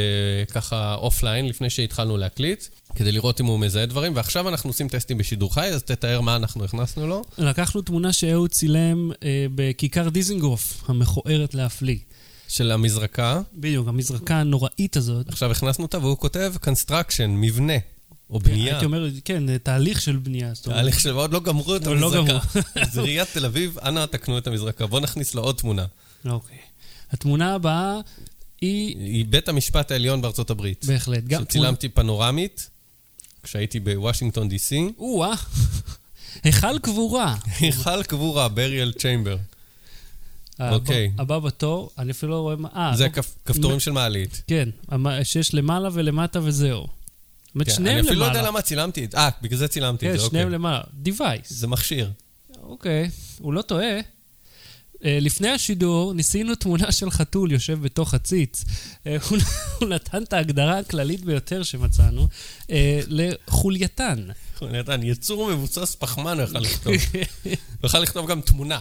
ככה 0.52 0.96
offline, 0.96 1.48
לפני 1.48 1.70
שהתחלנו 1.70 2.18
להקליט, 2.18 2.64
כדי 2.96 3.12
לראות 3.12 3.42
אם 3.42 3.46
הוא 3.46 3.60
מזהה 3.60 3.86
דברים, 3.86 4.16
ועכשיו 4.16 4.50
אנחנו 4.50 4.70
עושים 4.70 4.88
טסטים 4.88 5.18
בשידור 5.18 5.54
חי, 5.54 5.68
אז 5.68 5.84
תתאר 5.84 6.22
מה 6.22 6.36
אנחנו 6.36 6.64
הכנסנו 6.64 7.08
לו. 7.08 7.22
לקחנו 7.38 7.82
תמונה 7.82 8.14
שאהוד 8.14 8.50
צילם 8.50 9.12
אה, 9.24 9.46
בכיכר 9.56 10.10
דיזנגוף, 10.10 10.84
המכוערת 10.88 11.54
להפליא. 11.54 11.98
של 12.48 12.72
המזרקה. 12.72 13.42
בדיוק, 13.54 13.88
המזרקה 13.88 14.36
הנוראית 14.36 14.98
הזאת. 14.98 15.30
עכשיו 15.30 15.52
הכנסנו 15.52 15.86
אותה, 15.86 15.98
והוא 15.98 16.18
כותב 16.18 16.54
construction, 16.64 17.28
מבנה, 17.28 17.74
או 18.30 18.40
בנייה. 18.40 18.74
הייתי 18.74 18.86
אומר, 18.86 19.08
כן, 19.26 19.58
תהליך 19.58 20.02
של 20.02 20.16
בנייה. 20.16 20.52
תהליך 20.62 21.00
של 21.00 21.12
עוד 21.12 21.34
לא 21.34 21.40
גמרו 21.40 21.76
את 21.76 21.86
לא 21.86 21.92
המזרקה. 21.92 22.40
אז 22.76 22.98
עיריית 22.98 23.28
תל 23.34 23.46
אביב, 23.46 23.78
אנא 23.80 24.06
תקנו 24.06 24.38
את 24.38 24.48
המזרקה. 24.48 24.88
בואו 24.88 25.02
נכניס 25.02 25.36
לו 25.36 25.42
עוד 25.42 25.56
תמונה. 25.56 25.86
אוקיי. 26.26 26.58
התמונה 27.12 27.54
הבאה 27.56 28.00
היא 28.62 28.98
היא 28.98 29.26
בית 29.26 29.50
המשפט 29.50 29.92
העליון 29.92 30.22
בארצות 30.22 30.50
הברית. 30.50 30.86
בהחלט 30.86 31.24
גם 31.24 31.44
שצילמתי 31.44 31.90
פנורמית, 31.90 32.70
כשהייתי 33.44 33.80
בוושינגטון 33.80 34.50
די.סי. 34.50 34.90
או-אה, 34.98 35.34
היכל 36.44 36.80
קבורה. 36.80 37.36
היכל 37.60 38.04
קבורה, 38.04 38.48
בריאל 38.48 38.92
צ'יימבר. 38.98 39.38
אוקיי. 40.60 41.12
הבא- 41.18 41.40
בתור, 41.40 41.90
אני 41.98 42.12
אפילו 42.12 42.32
לא 42.32 42.40
רואה 42.42 42.56
מה... 42.56 42.70
אה, 42.76 42.92
זה 42.98 43.06
אוקיי. 43.06 43.24
כפ- 43.24 43.36
כפתורים 43.46 43.80
של 43.80 43.92
מעלית. 43.92 44.42
כן, 44.48 44.70
שיש 45.24 45.54
למעלה 45.54 45.90
ולמטה 45.94 46.40
וזהו. 46.44 46.88
זאת 47.46 47.56
אומרת, 47.56 47.68
כן, 47.68 47.74
שניהם 47.74 47.98
אני 47.98 48.08
אפילו 48.08 48.20
לא 48.20 48.26
למעלה. 48.26 48.40
יודע 48.40 48.50
למה 48.50 48.62
צילמתי 48.62 49.06
את 49.06 49.12
זה. 49.12 49.18
אה, 49.18 49.30
בגלל 49.42 49.58
זה 49.60 49.68
צילמתי 49.68 50.08
את 50.08 50.12
כן, 50.12 50.18
זה, 50.18 50.26
שניהם 50.26 50.48
אוקיי. 50.48 50.56
למעלה. 50.56 50.82
device. 51.06 51.46
זה 51.48 51.68
מכשיר. 51.68 52.12
אוקיי, 52.62 53.10
הוא 53.40 53.54
לא 53.54 53.62
טועה. 53.62 54.00
אה, 55.06 55.18
לפני 55.22 55.50
השידור 55.50 56.14
ניסינו 56.14 56.56
תמונה 56.56 56.92
של 56.92 57.12
חתול 57.12 57.52
יושב 57.52 57.82
בתוך 57.82 58.14
הציץ. 58.14 58.66
אה, 59.08 59.18
הוא 59.30 59.38
הוא 59.80 59.90
נתן 59.90 60.24
את 60.24 60.34
ההגדרה 60.34 60.80
הכללית 60.80 61.26
ביותר 61.26 61.64
שמצאנו 61.64 62.28
אה, 62.72 63.00
לחולייתן. 63.08 64.28
נתן, 64.62 65.04
יצור 65.04 65.52
מבוסס 65.52 65.96
פחמן 65.96 66.40
הוא 66.40 66.44
יכל 66.44 66.60
לכתוב. 66.60 66.94
הוא 67.82 67.88
יכל 67.88 68.00
לכתוב 68.00 68.28
גם 68.28 68.42
תמונה. 68.42 68.80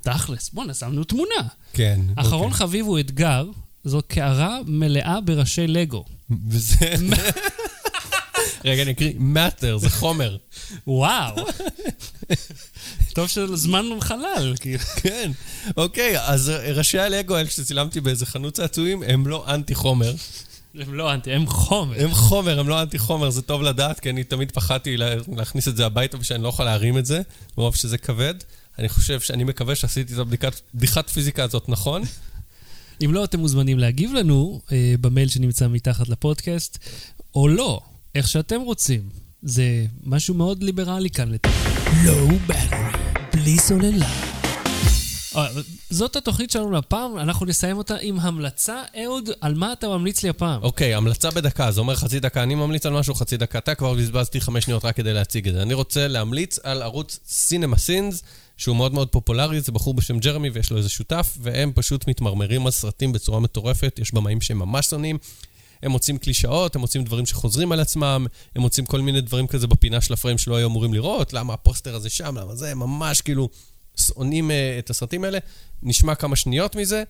תכלס, 0.00 0.50
בואנה, 0.50 0.74
שמנו 0.74 1.04
תמונה. 1.04 1.48
כן. 1.72 2.00
אחרון 2.16 2.52
חביב 2.52 2.86
הוא 2.86 3.00
אתגר, 3.00 3.46
זו 3.84 4.00
קערה 4.08 4.58
מלאה 4.66 5.20
בראשי 5.20 5.66
לגו. 5.66 6.04
וזה... 6.48 6.94
רגע, 8.64 8.82
אני 8.82 8.90
אקריא. 8.90 9.12
matter, 9.34 9.76
זה 9.78 9.90
חומר. 9.90 10.36
וואו. 10.86 11.34
טוב 13.14 13.28
שהזמנו 13.28 14.00
חלל, 14.00 14.54
כאילו. 14.60 14.78
כן. 14.96 15.30
אוקיי, 15.76 16.20
אז 16.20 16.48
ראשי 16.48 16.98
הלגו 16.98 17.36
האלה 17.36 17.50
שצילמתי 17.50 18.00
באיזה 18.00 18.26
חנות 18.26 18.54
צעצועים, 18.54 19.02
הם 19.02 19.26
לא 19.26 19.44
אנטי 19.54 19.74
חומר. 19.74 20.14
הם 20.80 20.94
לא 20.94 21.14
אנטי, 21.14 21.32
הם 21.32 21.46
חומר. 21.46 22.02
הם 22.04 22.14
חומר, 22.14 22.60
הם 22.60 22.68
לא 22.68 22.82
אנטי 22.82 22.98
חומר, 22.98 23.30
זה 23.30 23.42
טוב 23.42 23.62
לדעת, 23.62 24.00
כי 24.00 24.10
אני 24.10 24.24
תמיד 24.24 24.50
פחדתי 24.50 24.96
לה- 24.96 25.14
להכניס 25.36 25.68
את 25.68 25.76
זה 25.76 25.86
הביתה 25.86 26.16
ושאני 26.20 26.42
לא 26.42 26.48
יכול 26.48 26.64
להרים 26.64 26.98
את 26.98 27.06
זה, 27.06 27.20
מרוב 27.58 27.76
שזה 27.76 27.98
כבד. 27.98 28.34
אני 28.78 28.88
חושב, 28.88 29.20
שאני 29.20 29.44
מקווה 29.44 29.74
שעשיתי 29.74 30.14
את 30.14 30.18
הבדיקת- 30.18 30.60
בדיחת 30.74 31.10
פיזיקה 31.10 31.44
הזאת 31.44 31.68
נכון. 31.68 32.02
אם 33.04 33.14
לא, 33.14 33.24
אתם 33.24 33.40
מוזמנים 33.40 33.78
להגיב 33.78 34.12
לנו 34.12 34.60
אה, 34.72 34.94
במייל 35.00 35.28
שנמצא 35.28 35.68
מתחת 35.68 36.08
לפודקאסט, 36.08 36.78
או 37.34 37.48
לא, 37.48 37.80
איך 38.14 38.28
שאתם 38.28 38.60
רוצים. 38.60 39.08
זה 39.42 39.86
משהו 40.04 40.34
מאוד 40.34 40.62
ליברלי 40.62 41.10
כאן. 41.10 41.32
סוללה. 43.58 44.06
אה, 45.36 45.46
זאת 45.90 46.16
התוכנית 46.16 46.50
שלנו 46.50 46.70
לפעם, 46.70 47.18
אנחנו 47.18 47.46
נסיים 47.46 47.78
אותה 47.78 47.96
עם 48.00 48.20
המלצה. 48.20 48.82
אהוד, 49.04 49.30
על 49.40 49.54
מה 49.54 49.72
אתה 49.72 49.88
ממליץ 49.88 50.22
לי 50.22 50.28
הפעם? 50.28 50.62
אוקיי, 50.62 50.94
המלצה 50.94 51.30
בדקה, 51.30 51.70
זה 51.70 51.80
אומר 51.80 51.94
חצי 51.94 52.20
דקה, 52.20 52.42
אני 52.42 52.54
ממליץ 52.54 52.86
על 52.86 52.92
משהו 52.92 53.14
חצי 53.14 53.36
דקה. 53.36 53.58
אתה 53.58 53.74
כבר 53.74 53.94
בזבזתי 53.94 54.40
חמש 54.40 54.64
שניות 54.64 54.84
רק 54.84 54.96
כדי 54.96 55.12
להציג 55.12 55.48
את 55.48 55.54
זה. 55.54 55.62
אני 55.62 55.74
רוצה 55.74 56.08
להמליץ 56.08 56.58
על 56.58 56.82
ערוץ 56.82 57.18
סינמה 57.26 57.76
סינס, 57.76 58.22
שהוא 58.56 58.76
מאוד 58.76 58.94
מאוד 58.94 59.08
פופולרי, 59.08 59.60
זה 59.60 59.72
בחור 59.72 59.94
בשם 59.94 60.18
ג'רמי 60.18 60.50
ויש 60.50 60.70
לו 60.70 60.76
איזה 60.76 60.88
שותף, 60.88 61.38
והם 61.40 61.72
פשוט 61.74 62.08
מתמרמרים 62.08 62.66
על 62.66 62.72
סרטים 62.72 63.12
בצורה 63.12 63.40
מטורפת, 63.40 63.98
יש 64.02 64.14
במאים 64.14 64.40
שהם 64.40 64.58
ממש 64.58 64.86
שונאים. 64.86 65.18
הם 65.84 65.90
מוצאים 65.90 66.18
קלישאות, 66.18 66.74
הם 66.74 66.80
מוצאים 66.80 67.04
דברים 67.04 67.26
שחוזרים 67.26 67.72
על 67.72 67.80
עצמם, 67.80 68.26
הם 68.56 68.62
מוצאים 68.62 68.86
כל 68.86 69.00
מיני 69.00 69.20
דברים 69.20 69.46
כזה 69.46 69.66
בפינה 69.66 70.00
של 70.00 70.12
הפריים 70.12 70.38
שלא 70.38 70.56
היו 70.56 70.68
אמורים 70.68 70.94
לראות, 70.94 71.32
למה 71.32 71.54
הפוסטר 71.54 71.94
הזה 71.94 72.10
שם, 72.10 72.36
למה 72.38 72.54
זה, 72.54 72.74
ממש 72.74 73.20
כאילו 73.20 73.48
שונאים 73.96 74.50
אה, 74.50 74.78
את 74.78 74.90
הסרטים 74.90 75.24
האלה. 75.24 75.38
נשמע 75.82 76.14
כמה 76.14 76.36
שניות 76.36 76.76
מזה, 76.76 77.02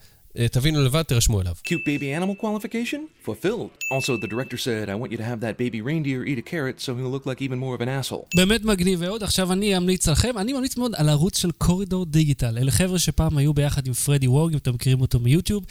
תבינו 0.50 0.82
לבד, 0.82 1.02
תירשמו 1.02 1.40
אליו. 1.40 1.54
Cute 1.64 1.70
baby 1.70 2.22
animal 2.22 2.42
qualification? 2.42 3.28
Fulfilled. 3.28 3.70
Also, 3.90 4.16
the 4.16 4.26
director 4.26 4.56
said, 4.56 4.88
I 4.88 4.94
want 4.94 5.10
you 5.12 5.16
to 5.16 5.22
have 5.22 5.40
that 5.40 5.56
baby 5.56 5.80
reindeer 5.80 6.24
eat 6.30 6.38
a 6.38 6.46
carrot 6.52 6.76
so 6.80 6.94
he'll 6.96 7.14
look 7.16 7.26
like 7.26 7.40
even 7.46 7.58
more 7.58 7.74
of 7.74 7.80
an 7.80 7.88
asshole. 7.88 8.24
באמת 8.36 8.64
מגניב 8.64 9.00
מאוד. 9.00 9.22
עכשיו 9.22 9.52
אני 9.52 9.76
אמליץ 9.76 10.08
עליכם, 10.08 10.38
אני 10.38 10.52
ממליץ 10.52 10.76
מאוד 10.76 10.92
על 10.94 11.08
ערוץ 11.08 11.38
של 11.38 11.50
קורידור 11.50 12.06
דיגיטל. 12.06 12.58
אלה 12.58 12.70
חבר'ה 12.70 12.98
שפעם 12.98 13.38
היו 13.38 13.54
ביחד 13.54 13.86
עם 13.86 13.92
פרדי 13.92 14.28
ווג, 14.28 14.52
אם 14.52 14.58
אתם 14.58 14.74
מכירים 14.74 15.00
אותו 15.00 15.20
מיוטיוב. 15.20 15.64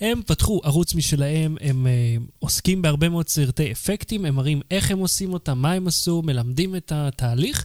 הם 0.00 0.22
פתחו 0.26 0.60
ערוץ 0.64 0.94
משלהם, 0.94 1.56
הם 1.60 1.86
uh, 1.86 2.22
עוסקים 2.38 2.82
בהרבה 2.82 3.08
מאוד 3.08 3.28
סרטי 3.28 3.72
אפקטים, 3.72 4.24
הם 4.24 4.34
מראים 4.34 4.60
איך 4.70 4.90
הם 4.90 4.98
עושים 4.98 5.32
אותם, 5.32 5.58
מה 5.58 5.72
הם 5.72 5.88
עשו, 5.88 6.22
מלמדים 6.22 6.76
את 6.76 6.92
התהליך. 6.94 7.64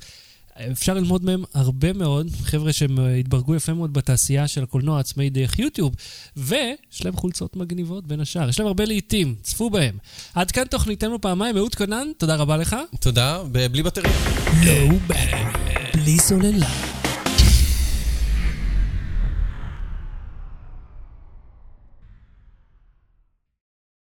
אפשר 0.72 0.94
ללמוד 0.94 1.26
מהם 1.26 1.44
הרבה 1.54 1.94
מאוד, 1.94 2.28
חבר'ה 2.44 2.74
שהם 2.74 3.00
אה, 3.00 3.16
התברגו 3.16 3.56
יפה 3.56 3.74
מאוד 3.74 3.94
בתעשייה 3.94 4.48
של 4.48 4.64
הקולנוע 4.64 4.98
העצמאי 4.98 5.30
דרך 5.30 5.60
יוטיוב, 5.60 5.96
ויש 6.38 7.06
להם 7.06 7.16
חולצות 7.16 7.56
מגניבות 7.56 8.08
בין 8.08 8.20
השאר. 8.20 8.50
יש 8.50 8.60
להם 8.60 8.68
הרבה 8.68 8.86
לעיתים, 8.86 9.36
צפו 9.42 9.70
בהם. 9.70 9.98
עד 10.34 10.52
כאן 10.52 10.66
תוכניתנו 10.66 11.22
פעמיים, 11.22 11.58
אהוד 11.58 11.76
קנן, 11.76 12.08
תודה 12.18 12.36
רבה 12.36 12.58
לך. 12.58 12.76
תודה, 13.00 13.44
בלי 13.72 13.84
בטריה. 13.84 14.14
בטרי, 15.08 15.44
בלי 15.94 16.20
סוללה. 16.20 16.95